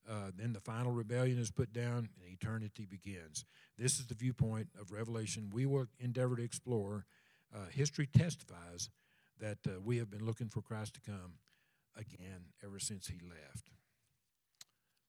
[0.10, 3.46] uh, then the final rebellion is put down and eternity begins.
[3.78, 7.06] This is the viewpoint of Revelation we will endeavor to explore.
[7.54, 8.90] Uh, history testifies
[9.40, 11.34] that uh, we have been looking for Christ to come
[11.96, 13.70] again ever since he left.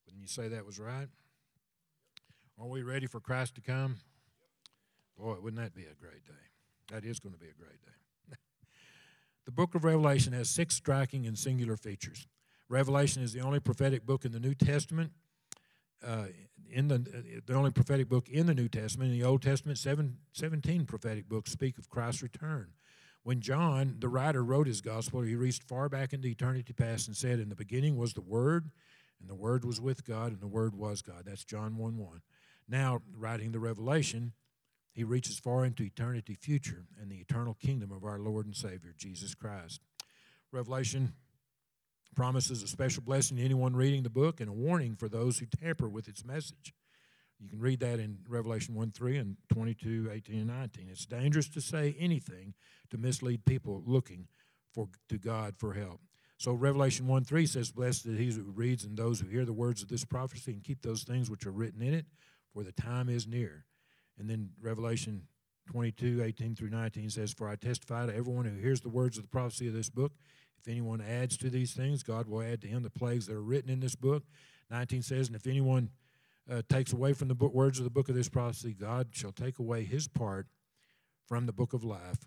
[0.06, 1.08] Wouldn't you say that was right?
[2.60, 3.96] Are we ready for Christ to come?
[5.18, 6.32] Boy, wouldn't that be a great day?
[6.90, 8.36] That is going to be a great day.
[9.46, 12.26] the book of Revelation has six striking and singular features.
[12.68, 15.12] Revelation is the only prophetic book in the New Testament.
[16.04, 16.26] Uh,
[16.70, 16.98] in the
[17.46, 19.12] the only prophetic book in the New Testament.
[19.12, 22.72] In the Old Testament, seven, 17 prophetic books speak of Christ's return.
[23.24, 27.16] When John, the writer, wrote his gospel, he reached far back into eternity past and
[27.16, 28.70] said, In the beginning was the Word,
[29.22, 31.22] and the Word was with God, and the Word was God.
[31.24, 32.20] That's John 1 1.
[32.68, 34.32] Now, writing the Revelation,
[34.92, 38.92] he reaches far into eternity future and the eternal kingdom of our Lord and Savior,
[38.96, 39.80] Jesus Christ.
[40.50, 41.14] Revelation
[42.14, 45.46] promises a special blessing to anyone reading the book and a warning for those who
[45.46, 46.74] tamper with its message.
[47.40, 50.88] You can read that in Revelation 1 3 and 22, 18, and 19.
[50.90, 52.54] It's dangerous to say anything
[52.90, 54.28] to mislead people looking
[54.74, 56.00] for, to God for help.
[56.42, 59.52] So Revelation 1 3 says, Blessed is he who reads and those who hear the
[59.52, 62.04] words of this prophecy and keep those things which are written in it,
[62.52, 63.64] for the time is near.
[64.18, 65.28] And then Revelation
[65.70, 69.22] 22, 18 through 19 says, For I testify to everyone who hears the words of
[69.22, 70.14] the prophecy of this book.
[70.58, 73.40] If anyone adds to these things, God will add to him the plagues that are
[73.40, 74.24] written in this book.
[74.68, 75.90] 19 says, And if anyone
[76.50, 79.30] uh, takes away from the book, words of the book of this prophecy, God shall
[79.30, 80.48] take away his part
[81.28, 82.26] from the book of life,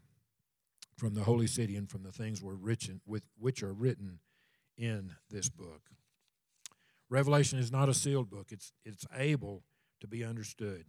[0.97, 4.19] from the holy city, and from the things were written, with, which are written
[4.77, 5.89] in this book.
[7.09, 9.63] Revelation is not a sealed book, it's, it's able
[10.01, 10.85] to be understood.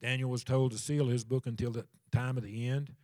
[0.00, 2.94] Daniel was told to seal his book until the time of the end.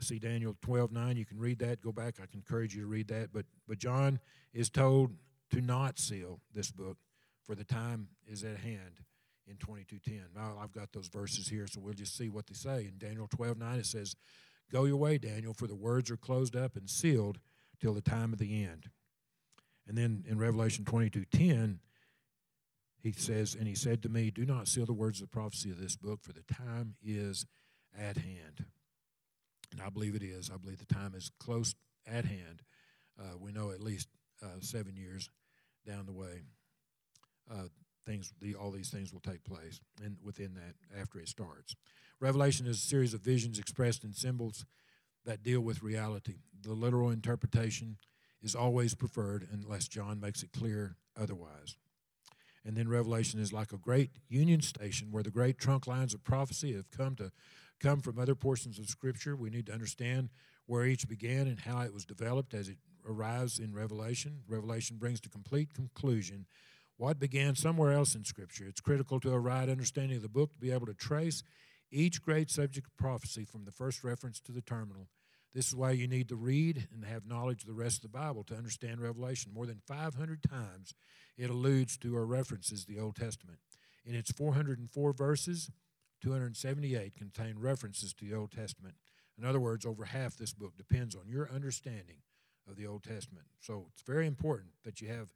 [0.00, 1.16] See Daniel 12 9.
[1.16, 1.80] You can read that.
[1.80, 2.16] Go back.
[2.20, 3.32] I can encourage you to read that.
[3.32, 4.18] But, but John
[4.52, 5.12] is told
[5.52, 6.98] to not seal this book,
[7.44, 9.00] for the time is at hand
[9.46, 10.34] in 22:10.
[10.34, 12.86] Now I've got those verses here, so we'll just see what they say.
[12.86, 14.16] In Daniel 12:9 it says,
[14.70, 17.38] "Go your way, Daniel, for the words are closed up and sealed
[17.80, 18.90] till the time of the end."
[19.86, 21.80] And then in Revelation 22:10
[22.98, 25.70] he says, "And he said to me, Do not seal the words of the prophecy
[25.70, 27.46] of this book, for the time is
[27.94, 28.66] at hand."
[29.70, 30.50] And I believe it is.
[30.50, 31.74] I believe the time is close
[32.06, 32.62] at hand.
[33.18, 34.08] Uh, we know at least
[34.42, 35.28] uh, seven years
[35.86, 36.44] down the way.
[37.50, 37.68] Uh,
[38.04, 41.74] things, the, all these things will take place, and within that, after it starts.
[42.20, 44.64] Revelation is a series of visions expressed in symbols
[45.24, 46.36] that deal with reality.
[46.62, 47.96] The literal interpretation
[48.42, 51.76] is always preferred unless John makes it clear otherwise.
[52.64, 56.24] And then Revelation is like a great union station where the great trunk lines of
[56.24, 57.30] prophecy have come to
[57.80, 59.36] come from other portions of Scripture.
[59.36, 60.30] We need to understand
[60.66, 64.40] where each began and how it was developed as it arrives in Revelation.
[64.48, 66.46] Revelation brings to complete conclusion
[66.96, 68.66] what began somewhere else in Scripture.
[68.68, 71.42] It's critical to a right understanding of the book to be able to trace
[71.90, 75.08] each great subject of prophecy from the first reference to the terminal.
[75.54, 78.18] This is why you need to read and have knowledge of the rest of the
[78.18, 79.52] Bible to understand Revelation.
[79.54, 80.94] More than 500 times
[81.36, 83.58] it alludes to or references the Old Testament.
[84.04, 85.70] In its 404 verses,
[86.22, 88.94] 278 contain references to the Old Testament.
[89.38, 92.22] In other words, over half this book depends on your understanding
[92.68, 93.46] of the Old Testament.
[93.60, 95.28] So it's very important that you have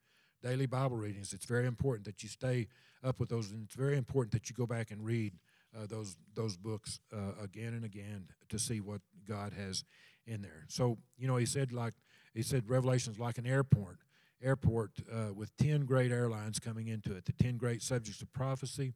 [0.42, 1.33] daily Bible readings.
[1.33, 2.68] It's very important that you stay
[3.03, 5.35] up with those, and it's very important that you go back and read
[5.77, 9.85] uh, those those books uh, again and again to see what God has
[10.27, 10.64] in there.
[10.68, 11.94] So you know, he said like
[12.35, 13.98] he said, Revelation is like an airport,
[14.42, 17.24] airport uh, with ten great airlines coming into it.
[17.24, 18.94] The ten great subjects of prophecy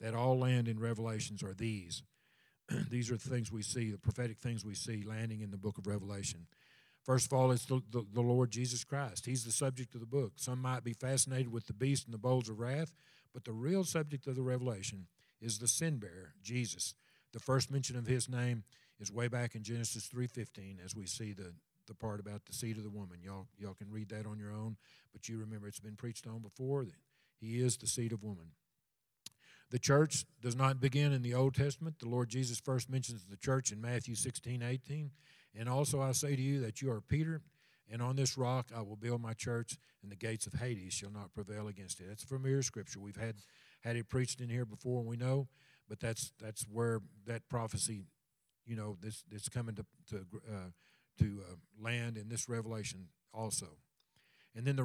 [0.00, 2.02] that all land in Revelations are these.
[2.90, 5.78] these are the things we see, the prophetic things we see landing in the book
[5.78, 6.46] of Revelation.
[7.04, 9.26] First of all, it's the, the, the, Lord Jesus Christ.
[9.26, 10.34] He's the subject of the book.
[10.36, 12.92] Some might be fascinated with the beast and the bowls of wrath,
[13.34, 15.08] but the real subject of the revelation
[15.40, 16.94] is the sin bearer, Jesus.
[17.32, 18.62] The first mention of his name
[19.00, 21.54] is way back in Genesis 3:15 as we see the,
[21.88, 23.18] the part about the seed of the woman.
[23.20, 24.76] Y'all, y'all can read that on your own,
[25.12, 27.00] but you remember it's been preached on before that
[27.42, 28.52] he is the seed of woman.
[29.70, 31.98] The church does not begin in the Old Testament.
[31.98, 35.10] The Lord Jesus first mentions the church in Matthew 16, 18.
[35.58, 37.42] And also I say to you that you are Peter,
[37.90, 41.10] and on this rock I will build my church, and the gates of Hades shall
[41.10, 42.06] not prevail against it.
[42.08, 43.00] That's familiar scripture.
[43.00, 43.36] We've had
[43.82, 45.48] had it preached in here before, and we know,
[45.88, 48.04] but that's that's where that prophecy,
[48.64, 50.70] you know, this it's coming to to uh,
[51.18, 53.76] to uh, land in this revelation also.
[54.54, 54.84] And then the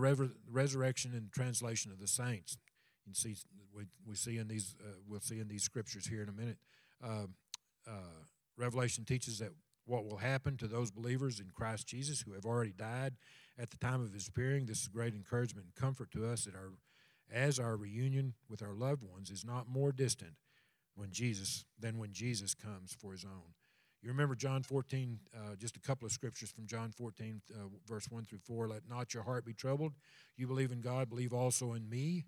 [0.50, 2.58] resurrection and translation of the saints.
[3.06, 3.36] You see,
[3.74, 6.58] we, we see in these uh, we'll see in these scriptures here in a minute.
[7.04, 7.28] Uh,
[7.88, 8.24] uh,
[8.58, 9.52] revelation teaches that
[9.88, 13.14] what will happen to those believers in Christ Jesus who have already died
[13.58, 14.66] at the time of his appearing.
[14.66, 16.74] This is great encouragement and comfort to us that our,
[17.32, 20.34] as our reunion with our loved ones is not more distant
[20.96, 23.54] when Jesus than when Jesus comes for his own.
[24.04, 28.08] You remember John 14, uh, just a couple of scriptures from John 14, uh, verse
[28.10, 28.68] 1 through 4.
[28.68, 29.94] Let not your heart be troubled.
[30.36, 32.26] You believe in God, believe also in me.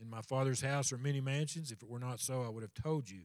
[0.00, 1.72] In my Father's house are many mansions.
[1.72, 3.22] If it were not so, I would have told you.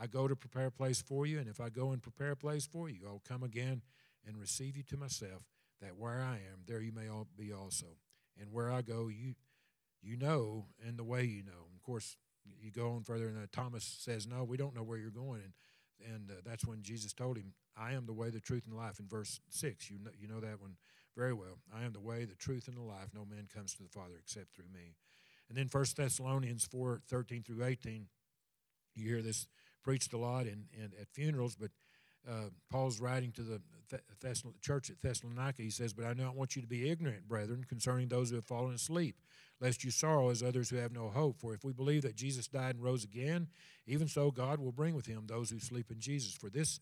[0.00, 2.36] I go to prepare a place for you, and if I go and prepare a
[2.36, 3.82] place for you, I'll come again
[4.26, 5.42] and receive you to myself,
[5.80, 7.86] that where I am, there you may all be also.
[8.40, 9.34] And where I go, you
[10.02, 11.66] you know, and the way you know.
[11.68, 12.16] And of course,
[12.58, 15.42] you go on further, and uh, Thomas says, "No, we don't know where you're going."
[15.42, 18.74] And and uh, that's when Jesus told him, "I am the way, the truth, and
[18.74, 20.76] the life." In verse six, you know, you know that one
[21.14, 21.58] very well.
[21.74, 23.08] I am the way, the truth, and the life.
[23.14, 24.94] No man comes to the Father except through me.
[25.48, 28.06] And then First Thessalonians four thirteen through eighteen,
[28.94, 29.48] you hear this
[29.82, 31.70] preached a lot in, in at funerals, but
[32.28, 33.60] uh, Paul's writing to the
[34.20, 35.62] Thess- church at Thessalonica.
[35.62, 38.36] He says, But I do not want you to be ignorant, brethren, concerning those who
[38.36, 39.16] have fallen asleep,
[39.60, 41.40] lest you sorrow as others who have no hope.
[41.40, 43.48] For if we believe that Jesus died and rose again,
[43.86, 46.34] even so God will bring with him those who sleep in Jesus.
[46.34, 46.78] For this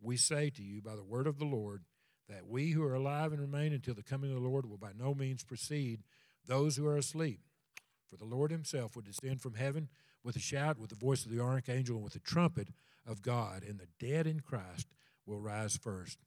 [0.00, 1.84] we say to you by the word of the Lord,
[2.28, 4.92] that we who are alive and remain until the coming of the Lord will by
[4.98, 6.02] no means precede
[6.46, 7.40] those who are asleep.
[8.08, 9.88] For the Lord himself will descend from heaven
[10.28, 12.68] with a shout, with the voice of the archangel, and with the trumpet
[13.06, 14.86] of God, and the dead in Christ
[15.24, 16.18] will rise first.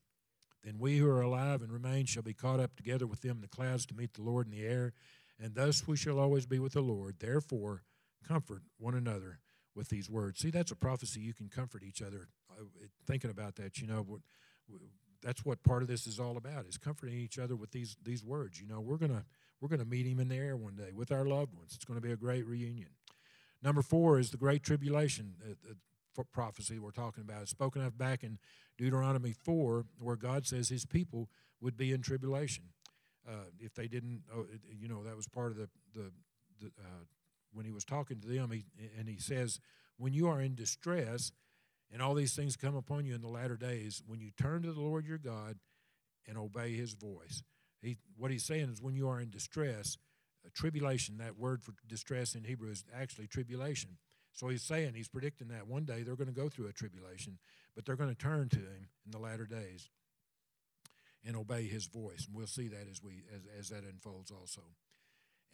[0.64, 3.42] Then we who are alive and remain shall be caught up together with them in
[3.42, 4.92] the clouds to meet the Lord in the air,
[5.40, 7.20] and thus we shall always be with the Lord.
[7.20, 7.84] Therefore,
[8.26, 9.38] comfort one another
[9.76, 10.40] with these words.
[10.40, 11.20] See, that's a prophecy.
[11.20, 12.26] You can comfort each other.
[12.50, 12.64] Uh,
[13.06, 14.18] thinking about that, you know,
[15.22, 18.24] that's what part of this is all about: is comforting each other with these these
[18.24, 18.60] words.
[18.60, 19.24] You know, we're gonna
[19.60, 21.72] we're gonna meet Him in the air one day with our loved ones.
[21.76, 22.88] It's going to be a great reunion.
[23.62, 25.34] Number four is the great tribulation.
[25.44, 25.74] Uh, uh,
[26.32, 27.42] prophecy we're talking about.
[27.42, 28.38] It's spoken of back in
[28.76, 31.28] Deuteronomy 4, where God says his people
[31.60, 32.64] would be in tribulation.
[33.26, 34.46] Uh, if they didn't, oh,
[34.78, 36.12] you know, that was part of the, the,
[36.60, 37.04] the uh,
[37.52, 38.64] when he was talking to them, he,
[38.98, 39.60] and he says,
[39.96, 41.32] when you are in distress
[41.92, 44.72] and all these things come upon you in the latter days, when you turn to
[44.72, 45.56] the Lord your God
[46.26, 47.42] and obey his voice.
[47.80, 49.98] He, what he's saying is when you are in distress,
[50.50, 53.98] tribulation, that word for distress in Hebrew is actually tribulation.
[54.32, 57.38] So he's saying, he's predicting that one day they're going to go through a tribulation,
[57.74, 59.90] but they're going to turn to him in the latter days
[61.24, 62.26] and obey his voice.
[62.26, 64.62] And we'll see that as, we, as, as that unfolds also.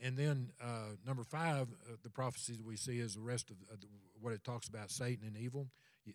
[0.00, 3.56] And then uh, number five, uh, the prophecy that we see is the rest of
[3.70, 3.76] uh,
[4.20, 5.68] what it talks about Satan and evil.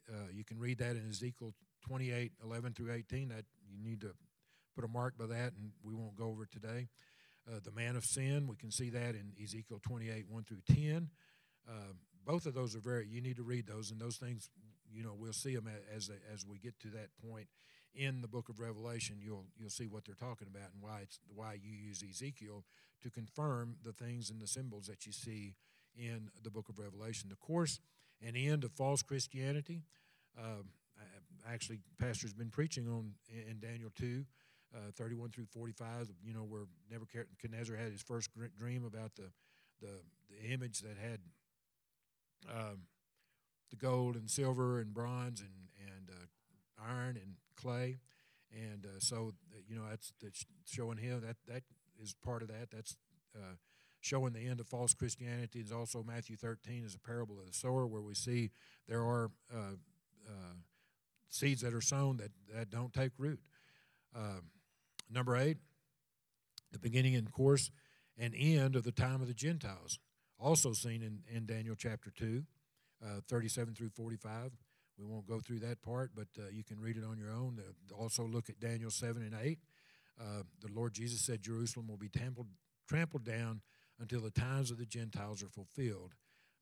[0.09, 1.53] Uh, you can read that in Ezekiel
[1.85, 3.27] 28, 11 through 18.
[3.29, 4.11] That you need to
[4.73, 6.87] put a mark by that, and we won't go over it today.
[7.47, 11.09] Uh, the man of sin, we can see that in Ezekiel 28, 1 through 10.
[11.67, 11.71] Uh,
[12.25, 14.49] both of those are very, you need to read those, and those things,
[14.89, 17.47] you know, we'll see them as, as we get to that point
[17.93, 19.17] in the book of Revelation.
[19.19, 22.63] You'll, you'll see what they're talking about and why, it's, why you use Ezekiel
[23.01, 25.55] to confirm the things and the symbols that you see
[25.97, 27.29] in the book of Revelation.
[27.29, 27.79] The course
[28.25, 29.81] and end of false Christianity.
[30.37, 30.63] Uh,
[31.51, 34.23] actually, Pastor's been preaching on in Daniel 2.
[34.75, 39.29] Uh, 31 through 45, you know, where Nebuchadnezzar had his first dream about the,
[39.79, 39.91] the,
[40.31, 41.19] the image that had
[42.49, 42.79] um,
[43.69, 45.51] the gold and silver and bronze and,
[45.87, 47.99] and uh, iron and clay.
[48.51, 49.33] And uh, so,
[49.67, 51.63] you know, that's, that's showing him that that
[52.01, 52.69] is part of that.
[52.71, 52.97] That's
[53.35, 53.55] uh,
[53.99, 55.59] showing the end of false Christianity.
[55.59, 58.51] Is also Matthew 13 is a parable of the sower, where we see
[58.87, 59.75] there are uh,
[60.27, 60.53] uh,
[61.29, 63.39] seeds that are sown that, that don't take root.
[64.15, 64.43] Um,
[65.09, 65.57] number eight,
[66.71, 67.71] the beginning and course
[68.17, 69.99] and end of the time of the Gentiles,
[70.39, 72.43] also seen in, in Daniel chapter 2,
[73.03, 74.51] uh, 37 through 45.
[74.97, 77.59] We won't go through that part, but uh, you can read it on your own.
[77.59, 79.57] Uh, also, look at Daniel 7 and 8.
[80.19, 82.47] Uh, the Lord Jesus said Jerusalem will be trampled,
[82.87, 83.61] trampled down
[83.99, 86.13] until the times of the Gentiles are fulfilled,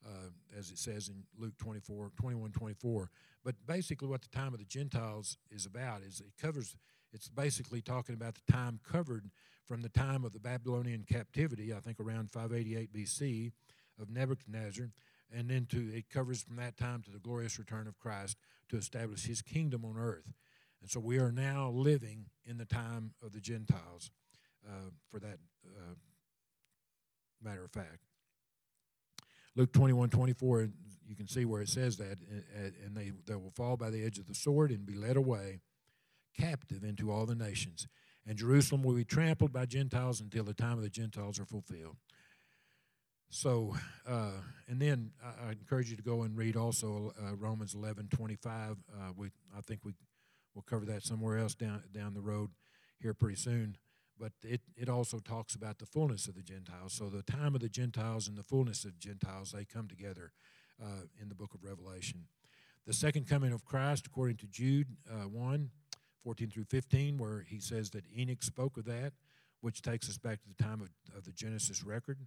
[0.06, 3.10] uh, as it says in Luke 24, 21, 24.
[3.44, 6.76] But basically, what the time of the Gentiles is about is it covers,
[7.14, 9.30] it's basically talking about the time covered
[9.68, 13.52] from the time of the Babylonian captivity, I think around 588 BC,
[14.00, 14.90] of Nebuchadnezzar,
[15.34, 18.38] and then to it covers from that time to the glorious return of Christ
[18.70, 20.34] to establish his kingdom on earth.
[20.82, 24.10] And so we are now living in the time of the Gentiles
[24.68, 25.94] uh, for that uh,
[27.42, 28.00] matter of fact.
[29.56, 30.70] Luke 21 24,
[31.08, 32.18] you can see where it says that,
[32.86, 35.60] and they, they will fall by the edge of the sword and be led away
[36.38, 37.88] captive into all the nations.
[38.26, 41.98] And Jerusalem will be trampled by Gentiles until the time of the Gentiles are fulfilled.
[43.30, 43.76] So,
[44.08, 48.10] uh, and then I, I, encourage you to go and read also uh, Romans 11
[48.10, 48.72] 25.
[48.72, 49.28] Uh, we,
[49.58, 49.94] I think we
[50.54, 52.50] will cover that somewhere else down, down the road
[53.00, 53.78] here pretty soon
[54.22, 56.94] but it, it also talks about the fullness of the Gentiles.
[56.94, 60.32] So the time of the Gentiles and the fullness of Gentiles, they come together
[60.82, 62.26] uh, in the book of Revelation.
[62.86, 65.72] The second coming of Christ, according to Jude uh, 1,
[66.24, 69.14] 14 through 15, where he says that Enoch spoke of that,
[69.62, 72.20] which takes us back to the time of, of the Genesis record.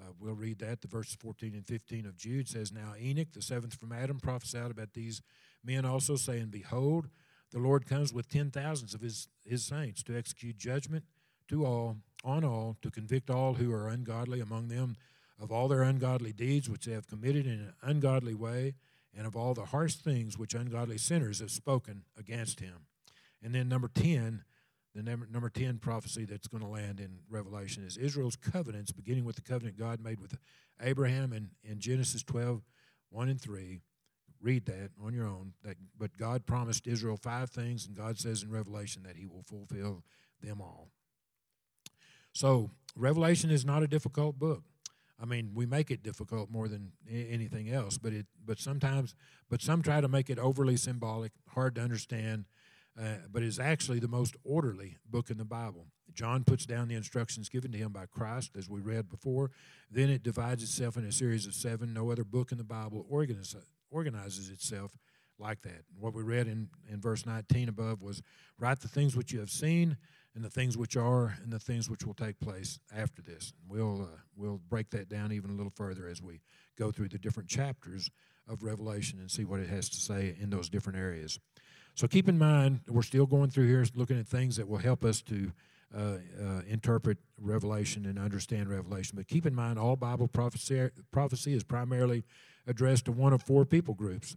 [0.00, 0.80] Uh, we'll read that.
[0.80, 4.70] The verses 14 and 15 of Jude says, Now Enoch, the seventh from Adam, prophesied
[4.70, 5.22] about these
[5.62, 7.08] men also, saying, Behold,
[7.52, 11.04] the Lord comes with ten thousands of his, his saints to execute judgment
[11.48, 14.96] to all, on all, to convict all who are ungodly among them
[15.42, 18.74] of all their ungodly deeds which they have committed in an ungodly way,
[19.16, 22.86] and of all the harsh things which ungodly sinners have spoken against him.
[23.42, 24.44] And then number 10,
[24.94, 29.24] the number, number 10 prophecy that's going to land in Revelation is Israel's covenants, beginning
[29.24, 30.36] with the covenant God made with
[30.80, 32.62] Abraham in, in Genesis 12,
[33.10, 33.80] 1 and 3.
[34.40, 35.54] Read that on your own.
[35.64, 39.44] That, but God promised Israel five things, and God says in Revelation that he will
[39.44, 40.02] fulfill
[40.42, 40.88] them all.
[42.32, 44.64] So, Revelation is not a difficult book.
[45.20, 49.14] I mean, we make it difficult more than anything else, but it but sometimes
[49.48, 52.46] but some try to make it overly symbolic, hard to understand,
[53.00, 55.86] uh, but is actually the most orderly book in the Bible.
[56.12, 59.50] John puts down the instructions given to him by Christ, as we read before.
[59.90, 61.94] Then it divides itself in a series of seven.
[61.94, 64.96] No other book in the Bible organizes, itself
[65.38, 65.84] like that.
[65.98, 68.22] What we read in, in verse 19 above was
[68.58, 69.96] write the things which you have seen,
[70.34, 73.52] and the things which are, and the things which will take place after this.
[73.68, 76.40] We'll, uh, we'll break that down even a little further as we
[76.78, 78.10] go through the different chapters
[78.48, 81.38] of Revelation and see what it has to say in those different areas.
[81.94, 85.04] So keep in mind, we're still going through here looking at things that will help
[85.04, 85.52] us to
[85.94, 89.16] uh, uh, interpret Revelation and understand Revelation.
[89.16, 92.24] But keep in mind, all Bible prophecy, prophecy is primarily
[92.66, 94.36] addressed to one of four people groups,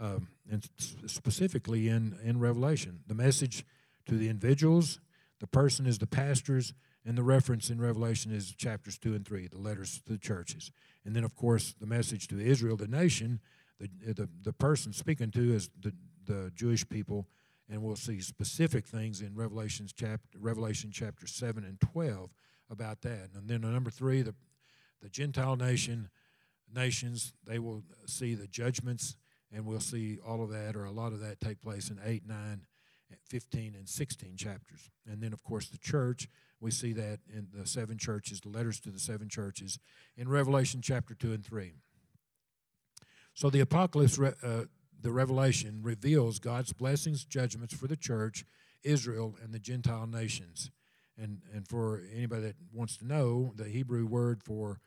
[0.00, 0.66] um, and
[1.06, 3.00] specifically in, in Revelation.
[3.06, 3.66] The message
[4.06, 5.00] to the individuals,
[5.38, 6.72] the person is the pastors,
[7.04, 10.72] and the reference in Revelation is chapters 2 and 3, the letters to the churches.
[11.04, 13.40] And then, of course, the message to Israel, the nation,
[13.78, 15.92] the, the, the person speaking to is the,
[16.26, 17.26] the Jewish people
[17.70, 22.30] and we'll see specific things in Revelations chapter, Revelation chapter 7 and 12
[22.68, 23.30] about that.
[23.34, 24.34] And then number three, the,
[25.00, 26.10] the Gentile nation,
[26.74, 29.16] nations, they will see the judgments,
[29.52, 32.26] and we'll see all of that or a lot of that take place in 8,
[32.26, 32.62] 9,
[33.28, 34.90] 15, and 16 chapters.
[35.06, 36.28] And then, of course, the church,
[36.60, 39.78] we see that in the seven churches, the letters to the seven churches
[40.16, 41.72] in Revelation chapter 2 and 3.
[43.34, 44.64] So the apocalypse uh,
[45.02, 48.44] the Revelation reveals God's blessings, judgments for the church,
[48.82, 50.70] Israel, and the Gentile nations.
[51.16, 54.80] And, and for anybody that wants to know, the Hebrew word for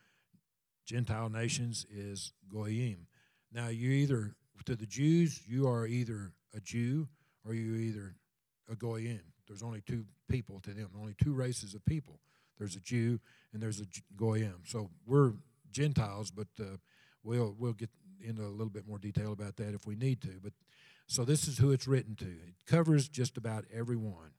[0.86, 3.08] Gentile nations is goyim.
[3.52, 4.36] Now, you either,
[4.66, 7.08] to the Jews, you are either a Jew
[7.46, 8.16] or you're either
[8.72, 9.22] a goyim.
[9.48, 12.20] There's only two people to them, only two races of people.
[12.58, 13.20] There's a Jew
[13.52, 13.86] and there's a
[14.16, 14.62] goyim.
[14.66, 15.34] So we're
[15.72, 16.78] Gentiles, but uh,
[17.24, 17.90] we'll we'll get
[18.24, 20.40] into a little bit more detail about that if we need to.
[20.42, 20.54] But
[21.08, 22.26] so this is who it's written to.
[22.26, 24.32] It covers just about everyone.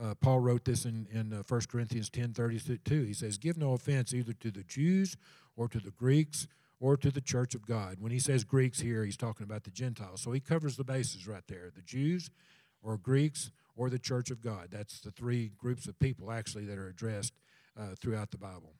[0.00, 3.02] Uh, Paul wrote this in, in uh, 1 Corinthians 10 32.
[3.02, 5.16] He says, Give no offense either to the Jews
[5.56, 6.46] or to the Greeks
[6.80, 7.96] or to the church of God.
[8.00, 10.22] When he says Greeks here, he's talking about the Gentiles.
[10.22, 12.30] So he covers the bases right there the Jews
[12.82, 14.68] or Greeks or the church of God.
[14.70, 17.34] That's the three groups of people actually that are addressed
[17.78, 18.74] uh, throughout the Bible.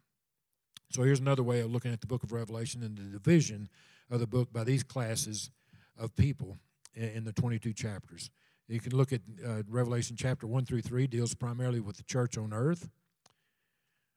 [0.91, 3.69] So here's another way of looking at the book of Revelation and the division
[4.11, 5.51] of the book by these classes
[5.97, 6.59] of people
[6.95, 8.31] in the 22 chapters.
[8.69, 12.37] You can look at uh, Revelation chapter 1 through 3 deals primarily with the church
[12.39, 12.89] on earth.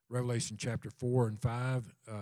[0.10, 2.14] Revelation chapter 4 and 5 uh,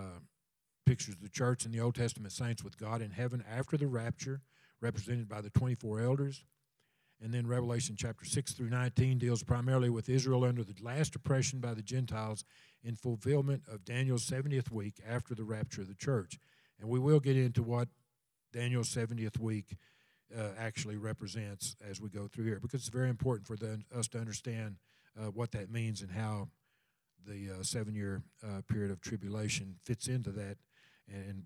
[0.86, 4.40] pictures the church and the Old Testament saints with God in heaven after the rapture,
[4.80, 6.44] represented by the 24 elders.
[7.22, 11.60] And then Revelation chapter 6 through 19 deals primarily with Israel under the last oppression
[11.60, 12.44] by the Gentiles
[12.82, 16.38] in fulfillment of Daniel's 70th week after the rapture of the church.
[16.82, 17.86] And we will get into what
[18.52, 19.76] Daniel's 70th week
[20.36, 24.08] uh, actually represents as we go through here because it's very important for the, us
[24.08, 24.76] to understand
[25.16, 26.48] uh, what that means and how
[27.24, 30.56] the uh, seven year uh, period of tribulation fits into that.
[31.08, 31.44] And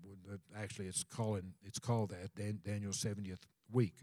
[0.57, 3.97] actually, it's, calling, it's called that Dan, Daniel's 70th week.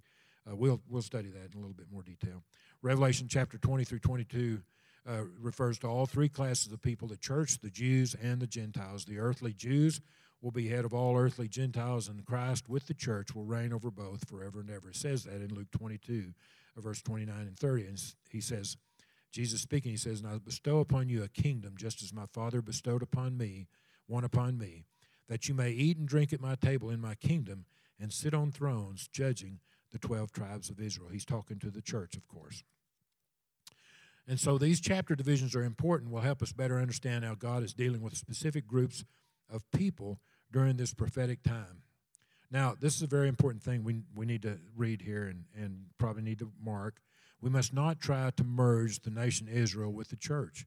[0.49, 2.45] Uh, we'll, we'll study that in a little bit more detail.
[2.81, 4.61] Revelation chapter 20 through 22
[5.09, 9.05] uh, refers to all three classes of people the church, the Jews, and the Gentiles.
[9.05, 10.01] The earthly Jews
[10.45, 13.91] will be head of all earthly Gentiles, and Christ with the church will reign over
[13.91, 14.91] both forever and ever.
[14.91, 16.35] It says that in Luke 22,
[16.77, 17.87] uh, verse 29 and 30.
[17.87, 18.77] And he says,
[19.33, 22.61] Jesus speaking, he says, And I bestow upon you a kingdom, just as my Father
[22.61, 23.69] bestowed upon me,
[24.07, 24.85] one upon me,
[25.31, 27.65] that you may eat and drink at my table in my kingdom
[27.99, 29.61] and sit on thrones, judging
[29.93, 31.09] the 12 tribes of Israel.
[31.11, 32.63] He's talking to the church, of course.
[34.29, 37.73] And so these chapter divisions are important, will help us better understand how God is
[37.73, 39.05] dealing with specific groups
[39.51, 40.19] of people
[40.55, 41.83] during this prophetic time.
[42.49, 45.87] Now, this is a very important thing we, we need to read here and, and
[45.99, 47.01] probably need to mark.
[47.41, 50.65] We must not try to merge the nation Israel with the church.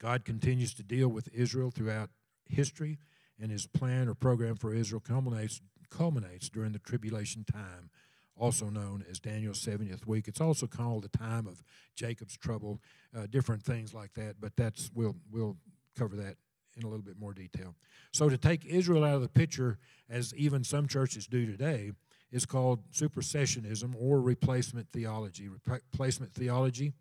[0.00, 2.10] God continues to deal with Israel throughout
[2.48, 2.98] history,
[3.40, 5.60] and his plan or program for Israel culminates,
[5.90, 7.90] culminates during the tribulation time,
[8.36, 10.28] also known as Daniel's 70th week.
[10.28, 11.64] It's also called the time of
[11.96, 12.80] Jacob's trouble,
[13.16, 15.56] uh, different things like that, but that's we'll, we'll
[15.96, 16.36] cover that
[16.76, 17.74] in a little bit more detail.
[18.12, 21.92] So, to take Israel out of the picture, as even some churches do today,
[22.30, 25.48] is called supersessionism or replacement theology.
[25.48, 26.92] Replacement theology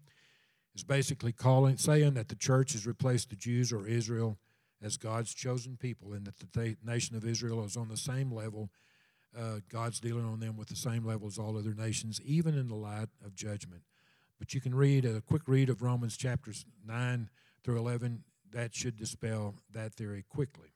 [0.76, 4.38] is basically calling, saying that the church has replaced the Jews or Israel
[4.82, 8.70] as God's chosen people, and that the nation of Israel is on the same level.
[9.38, 12.68] Uh, God's dealing on them with the same level as all other nations, even in
[12.68, 13.82] the light of judgment.
[14.38, 17.30] But you can read a quick read of Romans chapters 9
[17.64, 18.24] through 11
[18.54, 20.74] that should dispel that theory quickly.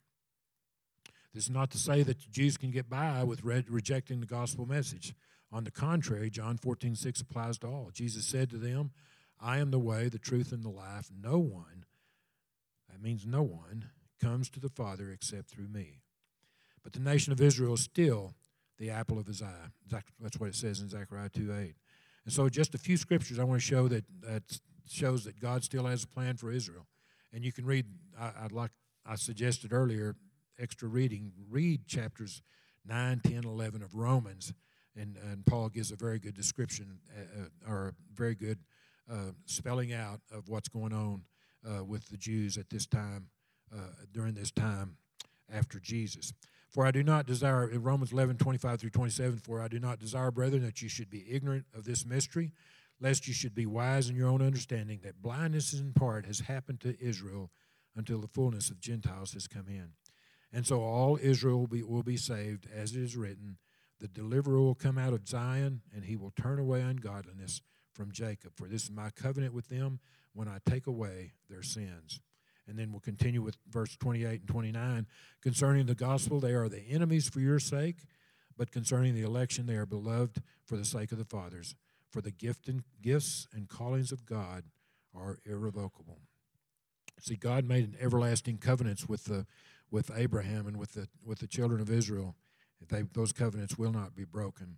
[1.33, 4.65] This is not to say that Jews can get by with re- rejecting the gospel
[4.65, 5.13] message.
[5.51, 7.89] On the contrary, John 14, 6 applies to all.
[7.93, 8.91] Jesus said to them,
[9.39, 11.09] I am the way, the truth, and the life.
[11.15, 11.85] No one,
[12.89, 13.89] that means no one,
[14.21, 16.01] comes to the Father except through me.
[16.83, 18.33] But the nation of Israel is still
[18.77, 19.69] the apple of his eye.
[20.19, 21.75] That's what it says in Zechariah 2 8.
[22.25, 24.43] And so, just a few scriptures I want to show that, that
[24.89, 26.87] shows that God still has a plan for Israel.
[27.33, 27.85] And you can read,
[28.19, 28.71] I, would like,
[29.05, 30.15] I suggested earlier,
[30.59, 32.41] extra reading, read chapters
[32.85, 34.53] 9, 10, 11 of Romans.
[34.95, 38.59] And, and Paul gives a very good description uh, uh or a very good
[39.11, 41.23] uh, spelling out of what's going on
[41.67, 43.27] uh, with the Jews at this time,
[43.73, 43.79] uh,
[44.11, 44.97] during this time
[45.51, 46.33] after Jesus.
[46.69, 49.99] For I do not desire, in Romans 11, 25 through 27, for I do not
[49.99, 52.51] desire, brethren, that you should be ignorant of this mystery,
[52.99, 56.81] lest you should be wise in your own understanding, that blindness in part has happened
[56.81, 57.51] to Israel
[57.95, 59.89] until the fullness of Gentiles has come in.
[60.51, 63.57] And so all Israel will be, will be saved, as it is written,
[63.99, 67.61] the deliverer will come out of Zion, and he will turn away ungodliness
[67.93, 68.53] from Jacob.
[68.55, 69.99] For this is my covenant with them
[70.33, 72.21] when I take away their sins.
[72.67, 75.07] And then we'll continue with verse 28 and 29.
[75.41, 78.03] Concerning the gospel, they are the enemies for your sake,
[78.57, 81.75] but concerning the election, they are beloved for the sake of the fathers.
[82.09, 84.63] For the gift and, gifts and callings of God
[85.13, 86.19] are irrevocable.
[87.19, 89.45] See, God made an everlasting covenants with the
[89.89, 92.35] with Abraham and with the with the children of Israel.
[92.89, 94.77] They, those covenants will not be broken.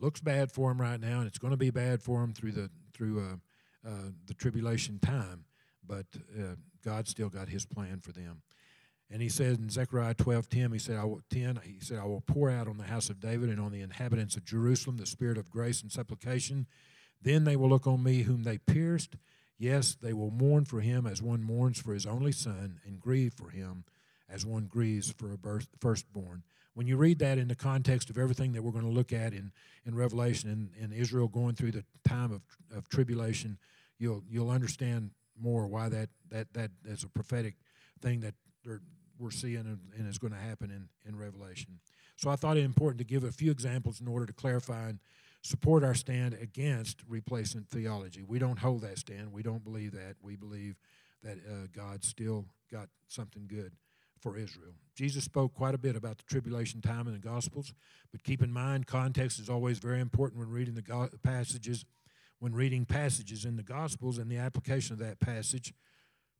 [0.00, 2.52] Looks bad for them right now, and it's going to be bad for them through
[2.52, 5.44] the through uh, uh, the tribulation time.
[5.86, 6.06] But
[6.38, 6.54] uh,
[6.84, 8.42] God still got his plan for them.
[9.10, 12.04] And he said in Zechariah 12, 10, he said, I will, 10, he said, I
[12.04, 15.06] will pour out on the house of David and on the inhabitants of Jerusalem the
[15.06, 16.66] spirit of grace and supplication.
[17.22, 19.16] Then they will look on me whom they pierced.
[19.58, 23.32] Yes, they will mourn for him as one mourns for his only son, and grieve
[23.32, 23.84] for him
[24.28, 26.42] as one grieves for a birth, firstborn.
[26.74, 29.32] When you read that in the context of everything that we're going to look at
[29.32, 29.50] in,
[29.84, 32.42] in Revelation and, Israel going through the time of,
[32.76, 33.58] of tribulation,
[33.98, 37.54] you'll, you'll understand more why that, that, that is a prophetic
[38.00, 38.34] thing that
[39.18, 41.80] we're seeing and, is going to happen in, in Revelation.
[42.16, 44.98] So I thought it important to give a few examples in order to clarify and
[45.42, 48.24] support our stand against replacement theology.
[48.26, 49.32] We don't hold that stand.
[49.32, 50.16] We don't believe that.
[50.20, 50.76] We believe
[51.22, 53.72] that uh, God still got something good
[54.20, 54.72] for Israel.
[54.96, 57.72] Jesus spoke quite a bit about the tribulation time in the Gospels,
[58.10, 61.84] but keep in mind context is always very important when reading the go- passages
[62.40, 65.74] when reading passages in the Gospels and the application of that passage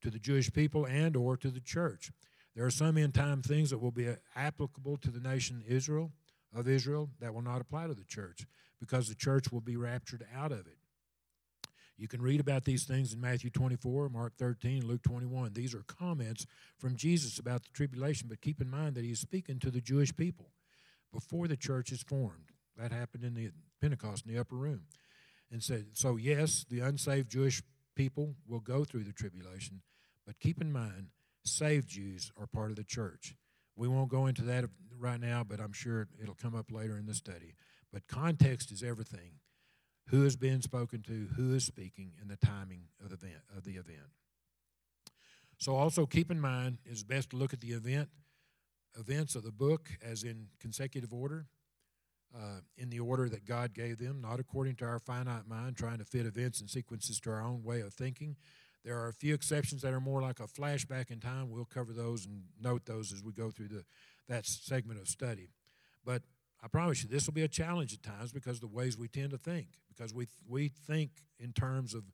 [0.01, 2.11] to the Jewish people and or to the church.
[2.59, 6.11] There are some end time things that will be uh, applicable to the nation Israel
[6.53, 8.49] of Israel that will not apply to the church
[8.81, 10.79] because the church will be raptured out of it.
[11.97, 15.53] You can read about these things in Matthew 24, Mark 13, Luke 21.
[15.53, 16.47] These are comments
[16.77, 19.81] from Jesus about the tribulation, but keep in mind that he is speaking to the
[19.81, 20.51] Jewish people
[21.13, 22.51] before the church is formed.
[22.77, 24.83] That happened in the Pentecost in the upper room
[25.53, 27.63] and said, so yes, the unsaved Jewish
[27.95, 29.83] people will go through the tribulation,
[30.27, 31.11] but keep in mind,
[31.51, 33.35] saved Jews are part of the church.
[33.77, 34.65] We won't go into that
[34.99, 37.55] right now, but I'm sure it'll come up later in the study.
[37.93, 39.35] But context is everything.
[40.09, 43.43] Who is being spoken to, who is speaking, and the timing of the event.
[43.57, 44.13] Of the event.
[45.59, 48.09] So also keep in mind it's best to look at the event
[48.99, 51.47] events of the book as in consecutive order
[52.35, 55.99] uh, in the order that God gave them, not according to our finite mind, trying
[55.99, 58.37] to fit events and sequences to our own way of thinking.
[58.85, 61.51] There are a few exceptions that are more like a flashback in time.
[61.51, 63.85] We'll cover those and note those as we go through the,
[64.29, 65.51] that segment of study.
[66.05, 66.23] But
[66.63, 69.09] I promise you, this will be a challenge at times because of the ways we
[69.09, 69.69] tend to think.
[69.89, 72.05] Because we, we think in terms of,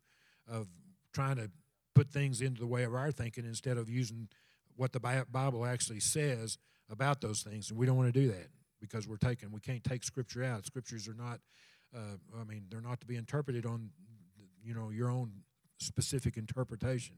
[0.50, 0.68] of
[1.12, 1.50] trying to
[1.94, 4.28] put things into the way of our thinking instead of using
[4.76, 6.58] what the Bible actually says
[6.90, 7.70] about those things.
[7.70, 8.48] And we don't want to do that
[8.80, 10.66] because we're taking we can't take scripture out.
[10.66, 11.40] Scriptures are not.
[11.94, 13.90] Uh, I mean, they're not to be interpreted on,
[14.62, 15.30] you know, your own
[15.78, 17.16] specific interpretation.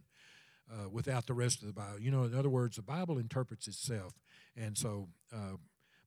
[0.69, 2.01] Uh, without the rest of the Bible.
[2.01, 4.15] You know, in other words, the Bible interprets itself.
[4.57, 5.59] And so, uh,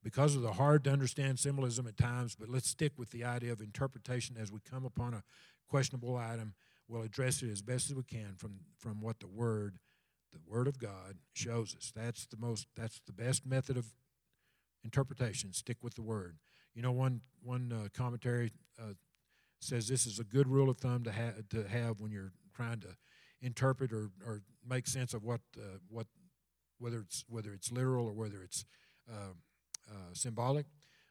[0.04, 3.54] because of the hard to understand symbolism at times, but let's stick with the idea
[3.54, 5.24] of interpretation as we come upon a
[5.70, 6.56] questionable item.
[6.90, 9.78] We'll address it as best as we can from, from what the Word,
[10.34, 11.94] the Word of God, shows us.
[11.96, 13.86] That's the most, that's the best method of
[14.84, 15.54] interpretation.
[15.54, 16.38] Stick with the word.
[16.74, 18.94] You know, one one uh, commentary uh,
[19.60, 22.80] says this is a good rule of thumb to have to have when you're trying
[22.80, 22.96] to
[23.42, 26.08] interpret or, or make sense of what uh, what
[26.78, 28.66] whether it's whether it's literal or whether it's
[29.10, 29.34] uh,
[29.90, 30.66] uh, symbolic.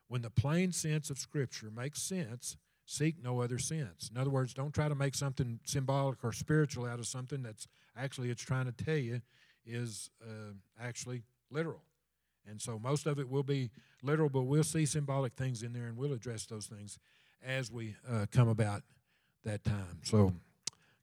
[0.08, 4.10] When the plain sense of Scripture makes sense, seek no other sense.
[4.10, 7.68] In other words, don't try to make something symbolic or spiritual out of something that's
[7.94, 9.20] actually it's trying to tell you
[9.66, 11.82] is uh, actually literal.
[12.48, 13.70] And so most of it will be
[14.02, 16.98] literal, but we'll see symbolic things in there and we'll address those things
[17.44, 18.82] as we uh, come about
[19.44, 20.00] that time.
[20.02, 20.32] So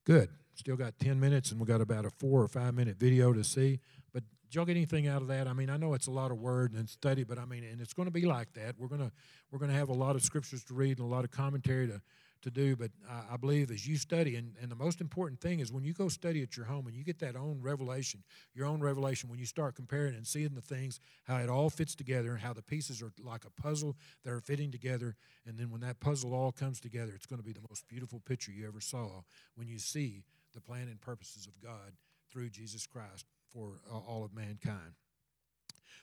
[0.06, 0.30] good.
[0.56, 3.44] Still got 10 minutes and we got about a four or five minute video to
[3.44, 3.80] see.
[4.14, 5.48] But Did y'all get anything out of that?
[5.48, 7.82] I mean, I know it's a lot of word and study, but I mean, and
[7.82, 8.76] it's going to be like that.
[8.78, 9.12] We're gonna
[9.52, 12.02] we're gonna have a lot of scriptures to read and a lot of commentary to
[12.46, 12.76] to do.
[12.76, 15.84] But I, I believe as you study, and, and the most important thing is when
[15.84, 18.24] you go study at your home and you get that own revelation,
[18.54, 21.96] your own revelation, when you start comparing and seeing the things, how it all fits
[21.96, 25.16] together, and how the pieces are like a puzzle that are fitting together.
[25.46, 28.22] And then when that puzzle all comes together, it's going to be the most beautiful
[28.22, 29.22] picture you ever saw
[29.56, 30.24] when you see
[30.54, 31.93] the plan and purposes of God
[32.32, 34.93] through Jesus Christ for uh, all of mankind.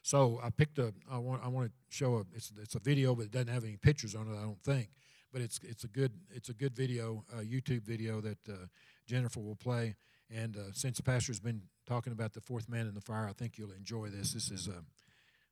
[0.03, 0.93] So I picked a.
[1.11, 1.45] I want.
[1.45, 2.21] I want to show a.
[2.35, 4.37] It's it's a video, but it doesn't have any pictures on it.
[4.37, 4.89] I don't think
[5.33, 8.67] but it's it's a good it's a good video, YouTube video that uh,
[9.07, 9.97] Jennifer will play.
[10.35, 13.33] And uh, since the pastor's been talking about the fourth man in the fire, I
[13.33, 14.33] think you'll enjoy this.
[14.33, 14.85] This is a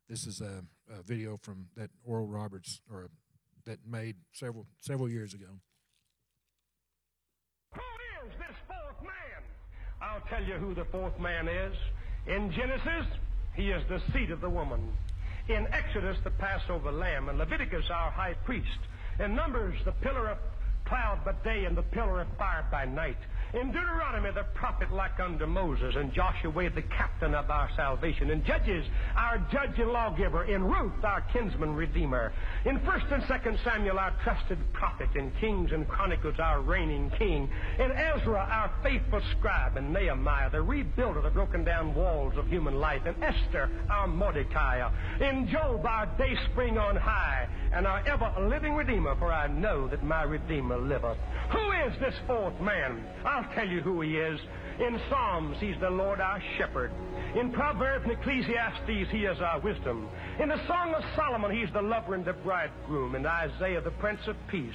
[0.09, 3.09] this is a, a video from that Oral Roberts or
[3.64, 5.61] that made several several years ago.
[7.74, 7.81] Who
[8.26, 9.43] is this fourth man?
[10.01, 11.76] I'll tell you who the fourth man is.
[12.26, 13.07] In Genesis,
[13.55, 14.93] he is the seed of the woman.
[15.49, 17.28] In Exodus, the Passover lamb.
[17.28, 18.68] And Leviticus, our high priest.
[19.18, 20.38] In Numbers, the pillar of
[20.91, 23.16] cloud by day and the pillar of fire by night.
[23.53, 28.30] In Deuteronomy, the prophet like unto Moses, and Joshua, the captain of our salvation.
[28.30, 28.86] In Judges,
[29.16, 30.45] our judge and lawgiver.
[30.45, 32.32] In Ruth, our kinsman redeemer.
[32.64, 35.09] In 1st and 2nd Samuel, our trusted prophet.
[35.16, 37.51] In Kings and Chronicles, our reigning king.
[37.80, 39.76] In Ezra, our faithful scribe.
[39.76, 43.03] In Nehemiah, the rebuilder of the broken down walls of human life.
[43.05, 44.88] In Esther, our Mordecai.
[45.20, 47.49] In Job, our day spring on high.
[47.72, 51.18] And our ever living redeemer, for I know that my redeemer liveth.
[51.53, 53.05] Who is this fourth man?
[53.24, 54.41] I'll tell you who he is.
[54.81, 56.91] In Psalms, he's the Lord our shepherd.
[57.39, 60.09] In Proverbs and Ecclesiastes, he is our wisdom.
[60.43, 63.14] In the Song of Solomon, he's the lover and the bridegroom.
[63.14, 64.74] In Isaiah, the Prince of Peace.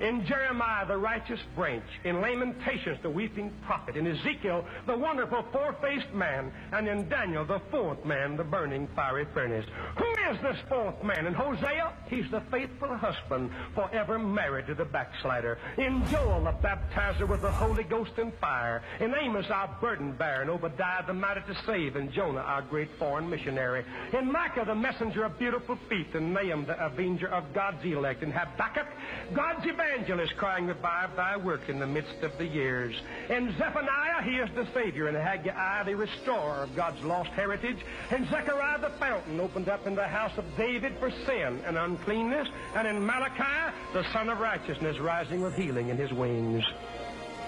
[0.00, 1.84] In Jeremiah, the righteous branch.
[2.04, 3.96] In Lamentations, the weeping prophet.
[3.96, 6.52] In Ezekiel, the wonderful four-faced man.
[6.72, 9.66] And in Daniel, the fourth man, the burning fiery furnace.
[9.96, 11.26] Who is this fourth man?
[11.26, 15.58] In Hosea, he's the faithful husband, forever married to the backslider.
[15.78, 18.82] In Joel, the baptizer with the Holy Ghost and fire.
[19.00, 20.42] In Amos, our burden bearer.
[20.42, 21.96] In Obadiah, the mighty to save.
[21.96, 23.84] In Jonah, our great foreign missionary.
[24.16, 26.14] In Micah, the messenger of beautiful feet.
[26.14, 28.22] In Nahum, the avenger of God's elect.
[28.22, 28.86] In Habakkuk,
[29.34, 32.94] God's evangelist evangelist crying, Revive thy work in the midst of the years.
[33.28, 35.08] In Zephaniah, he is the Savior.
[35.08, 37.78] In Haggai, the restorer of God's lost heritage.
[38.10, 42.48] In Zechariah, the fountain opened up in the house of David for sin and uncleanness.
[42.74, 46.64] And in Malachi, the Sun of Righteousness rising with healing in his wings.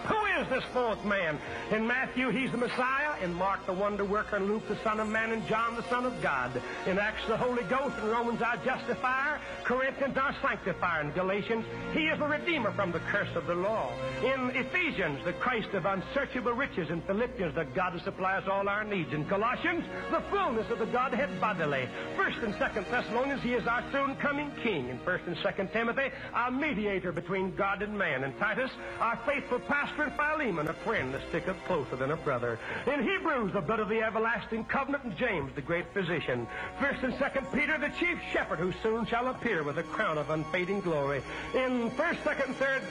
[0.06, 1.38] Who is this fourth man?
[1.70, 3.22] In Matthew, he's the Messiah.
[3.22, 4.36] In Mark, the wonder worker.
[4.36, 5.32] In Luke, the Son of Man.
[5.32, 6.50] In John, the Son of God.
[6.86, 7.96] In Acts, the Holy Ghost.
[8.02, 9.40] In Romans, our justifier.
[9.64, 11.02] Corinthians, our sanctifier.
[11.02, 13.92] In Galatians, he is the Redeemer from the curse of the law.
[14.24, 16.90] In Ephesians, the Christ of unsearchable riches.
[16.90, 19.12] In Philippians, the God who supplies all our needs.
[19.12, 21.88] In Colossians, the fullness of the Godhead bodily.
[22.16, 24.88] First and Second Thessalonians, he is our soon coming King.
[24.88, 28.24] In First and Second Timothy, our mediator between God and man.
[28.24, 32.58] In Titus, our faithful pastor and Philemon, a friend that sticketh closer than a brother.
[32.86, 36.46] In Hebrews, the blood of the everlasting covenant, and James, the great physician.
[36.78, 40.30] First and Second Peter, the chief shepherd, who soon shall appear with a crown of
[40.30, 41.22] unfading glory.
[41.54, 42.82] In First, Second, Third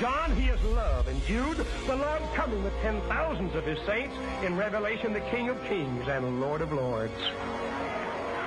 [0.00, 1.08] John, he is love.
[1.08, 4.14] In Jude, the Lord coming with ten thousands of his saints.
[4.42, 7.12] In Revelation, the King of kings and Lord of lords.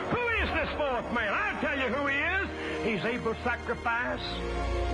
[0.09, 1.33] Who is this fourth man?
[1.33, 2.47] I'll tell you who he is.
[2.83, 4.21] He's Abel's sacrifice,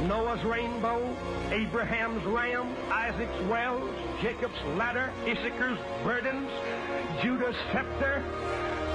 [0.08, 1.16] Noah's rainbow,
[1.52, 3.90] Abraham's ram, Isaac's wells,
[4.22, 6.50] Jacob's ladder, Issachar's burdens,
[7.22, 8.24] Judah's scepter,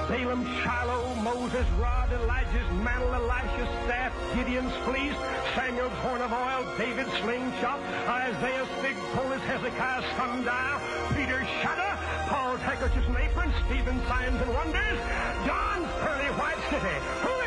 [0.09, 5.15] Balaam's Shiloh, Moses' rod, Elijah's mantle, Elisha's staff, Gideon's fleece,
[5.55, 10.79] Samuel's horn of oil, David's slingshot, Isaiah's fig pole, Hezekiah's sundial,
[11.15, 11.93] Peter's shudder,
[12.27, 14.99] Paul's handkerchiefs and apron, Stephen's signs and wonders,
[15.45, 17.38] John's pearly white city.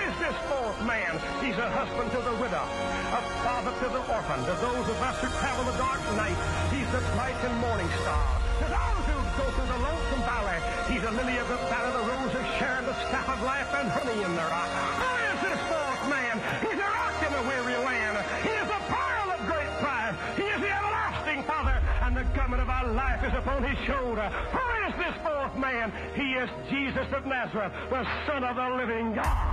[0.49, 1.21] Fourth man?
[1.45, 5.17] He's a husband to the widow, a father to the orphan, to those of us
[5.21, 6.37] who travel the dark night.
[6.73, 8.23] He's the bright and morning star.
[8.63, 10.59] To those who go through the lonesome valley,
[10.89, 13.89] he's a lily of the valley, the rose of Sharon, the staff of life, and
[13.91, 14.73] honey in their eye.
[15.03, 16.35] Who is this fourth man?
[16.65, 18.17] He's a rock in a weary land.
[18.41, 20.17] He is a pearl of great price.
[20.37, 21.77] He is the everlasting Father,
[22.07, 24.29] and the government of our life is upon his shoulder.
[24.55, 25.93] Who is this fourth man?
[26.15, 29.52] He is Jesus of Nazareth, the Son of the living God.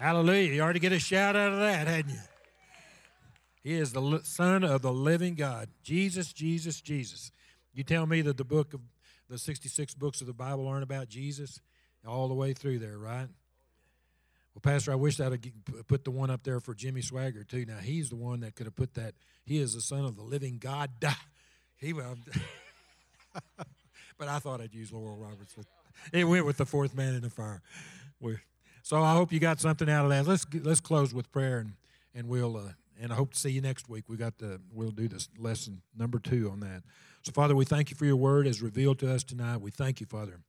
[0.00, 0.54] Hallelujah.
[0.54, 2.20] You already get a shout out of that, hadn't you?
[3.62, 5.68] He is the Son of the living God.
[5.82, 7.30] Jesus, Jesus, Jesus.
[7.74, 8.80] You tell me that the book of
[9.28, 11.60] the 66 books of the Bible aren't about Jesus
[12.08, 13.28] all the way through there, right?
[14.54, 15.52] Well, Pastor, I wish I'd
[15.86, 17.66] put the one up there for Jimmy Swaggart, too.
[17.66, 19.12] Now, he's the one that could have put that.
[19.44, 20.90] He is the Son of the living God.
[21.76, 22.18] He will.
[24.18, 25.56] but I thought I'd use Oral Roberts.
[26.12, 27.62] It went with the fourth man in the fire.
[28.20, 28.36] we
[28.82, 30.26] so I hope you got something out of that.
[30.26, 31.72] Let's let's close with prayer and
[32.14, 34.08] and we'll uh, and I hope to see you next week.
[34.08, 36.82] We got the we'll do this lesson number two on that.
[37.22, 39.58] So Father, we thank you for your word as revealed to us tonight.
[39.58, 40.40] We thank you, Father,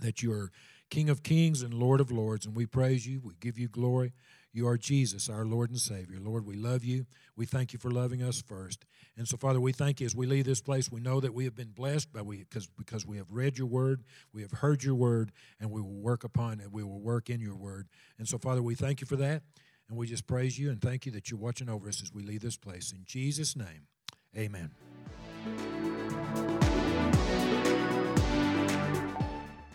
[0.00, 0.50] that you are
[0.90, 3.20] King of Kings and Lord of Lords, and we praise you.
[3.22, 4.12] We give you glory.
[4.54, 6.16] You are Jesus, our Lord and Savior.
[6.20, 7.06] Lord, we love you.
[7.34, 8.84] We thank you for loving us first.
[9.16, 10.92] And so, Father, we thank you as we leave this place.
[10.92, 13.66] We know that we have been blessed by we because because we have read your
[13.66, 16.70] word, we have heard your word, and we will work upon it.
[16.70, 17.88] We will work in your word.
[18.16, 19.42] And so, Father, we thank you for that.
[19.88, 22.22] And we just praise you and thank you that you're watching over us as we
[22.22, 22.92] leave this place.
[22.92, 23.88] In Jesus' name,
[24.36, 24.70] amen.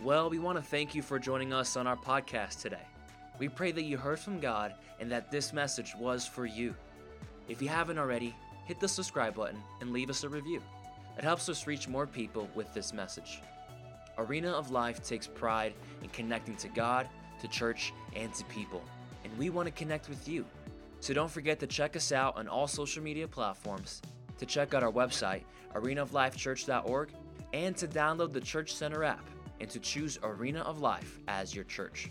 [0.02, 2.86] Well, we want to thank you for joining us on our podcast today.
[3.40, 6.74] We pray that you heard from God and that this message was for you.
[7.48, 8.36] If you haven't already,
[8.66, 10.62] hit the subscribe button and leave us a review.
[11.16, 13.40] It helps us reach more people with this message.
[14.18, 15.72] Arena of Life takes pride
[16.02, 17.08] in connecting to God,
[17.40, 18.82] to church, and to people,
[19.24, 20.44] and we want to connect with you.
[21.00, 24.02] So don't forget to check us out on all social media platforms,
[24.36, 27.08] to check out our website, arenaoflifechurch.org,
[27.54, 29.26] and to download the Church Center app
[29.60, 32.10] and to choose Arena of Life as your church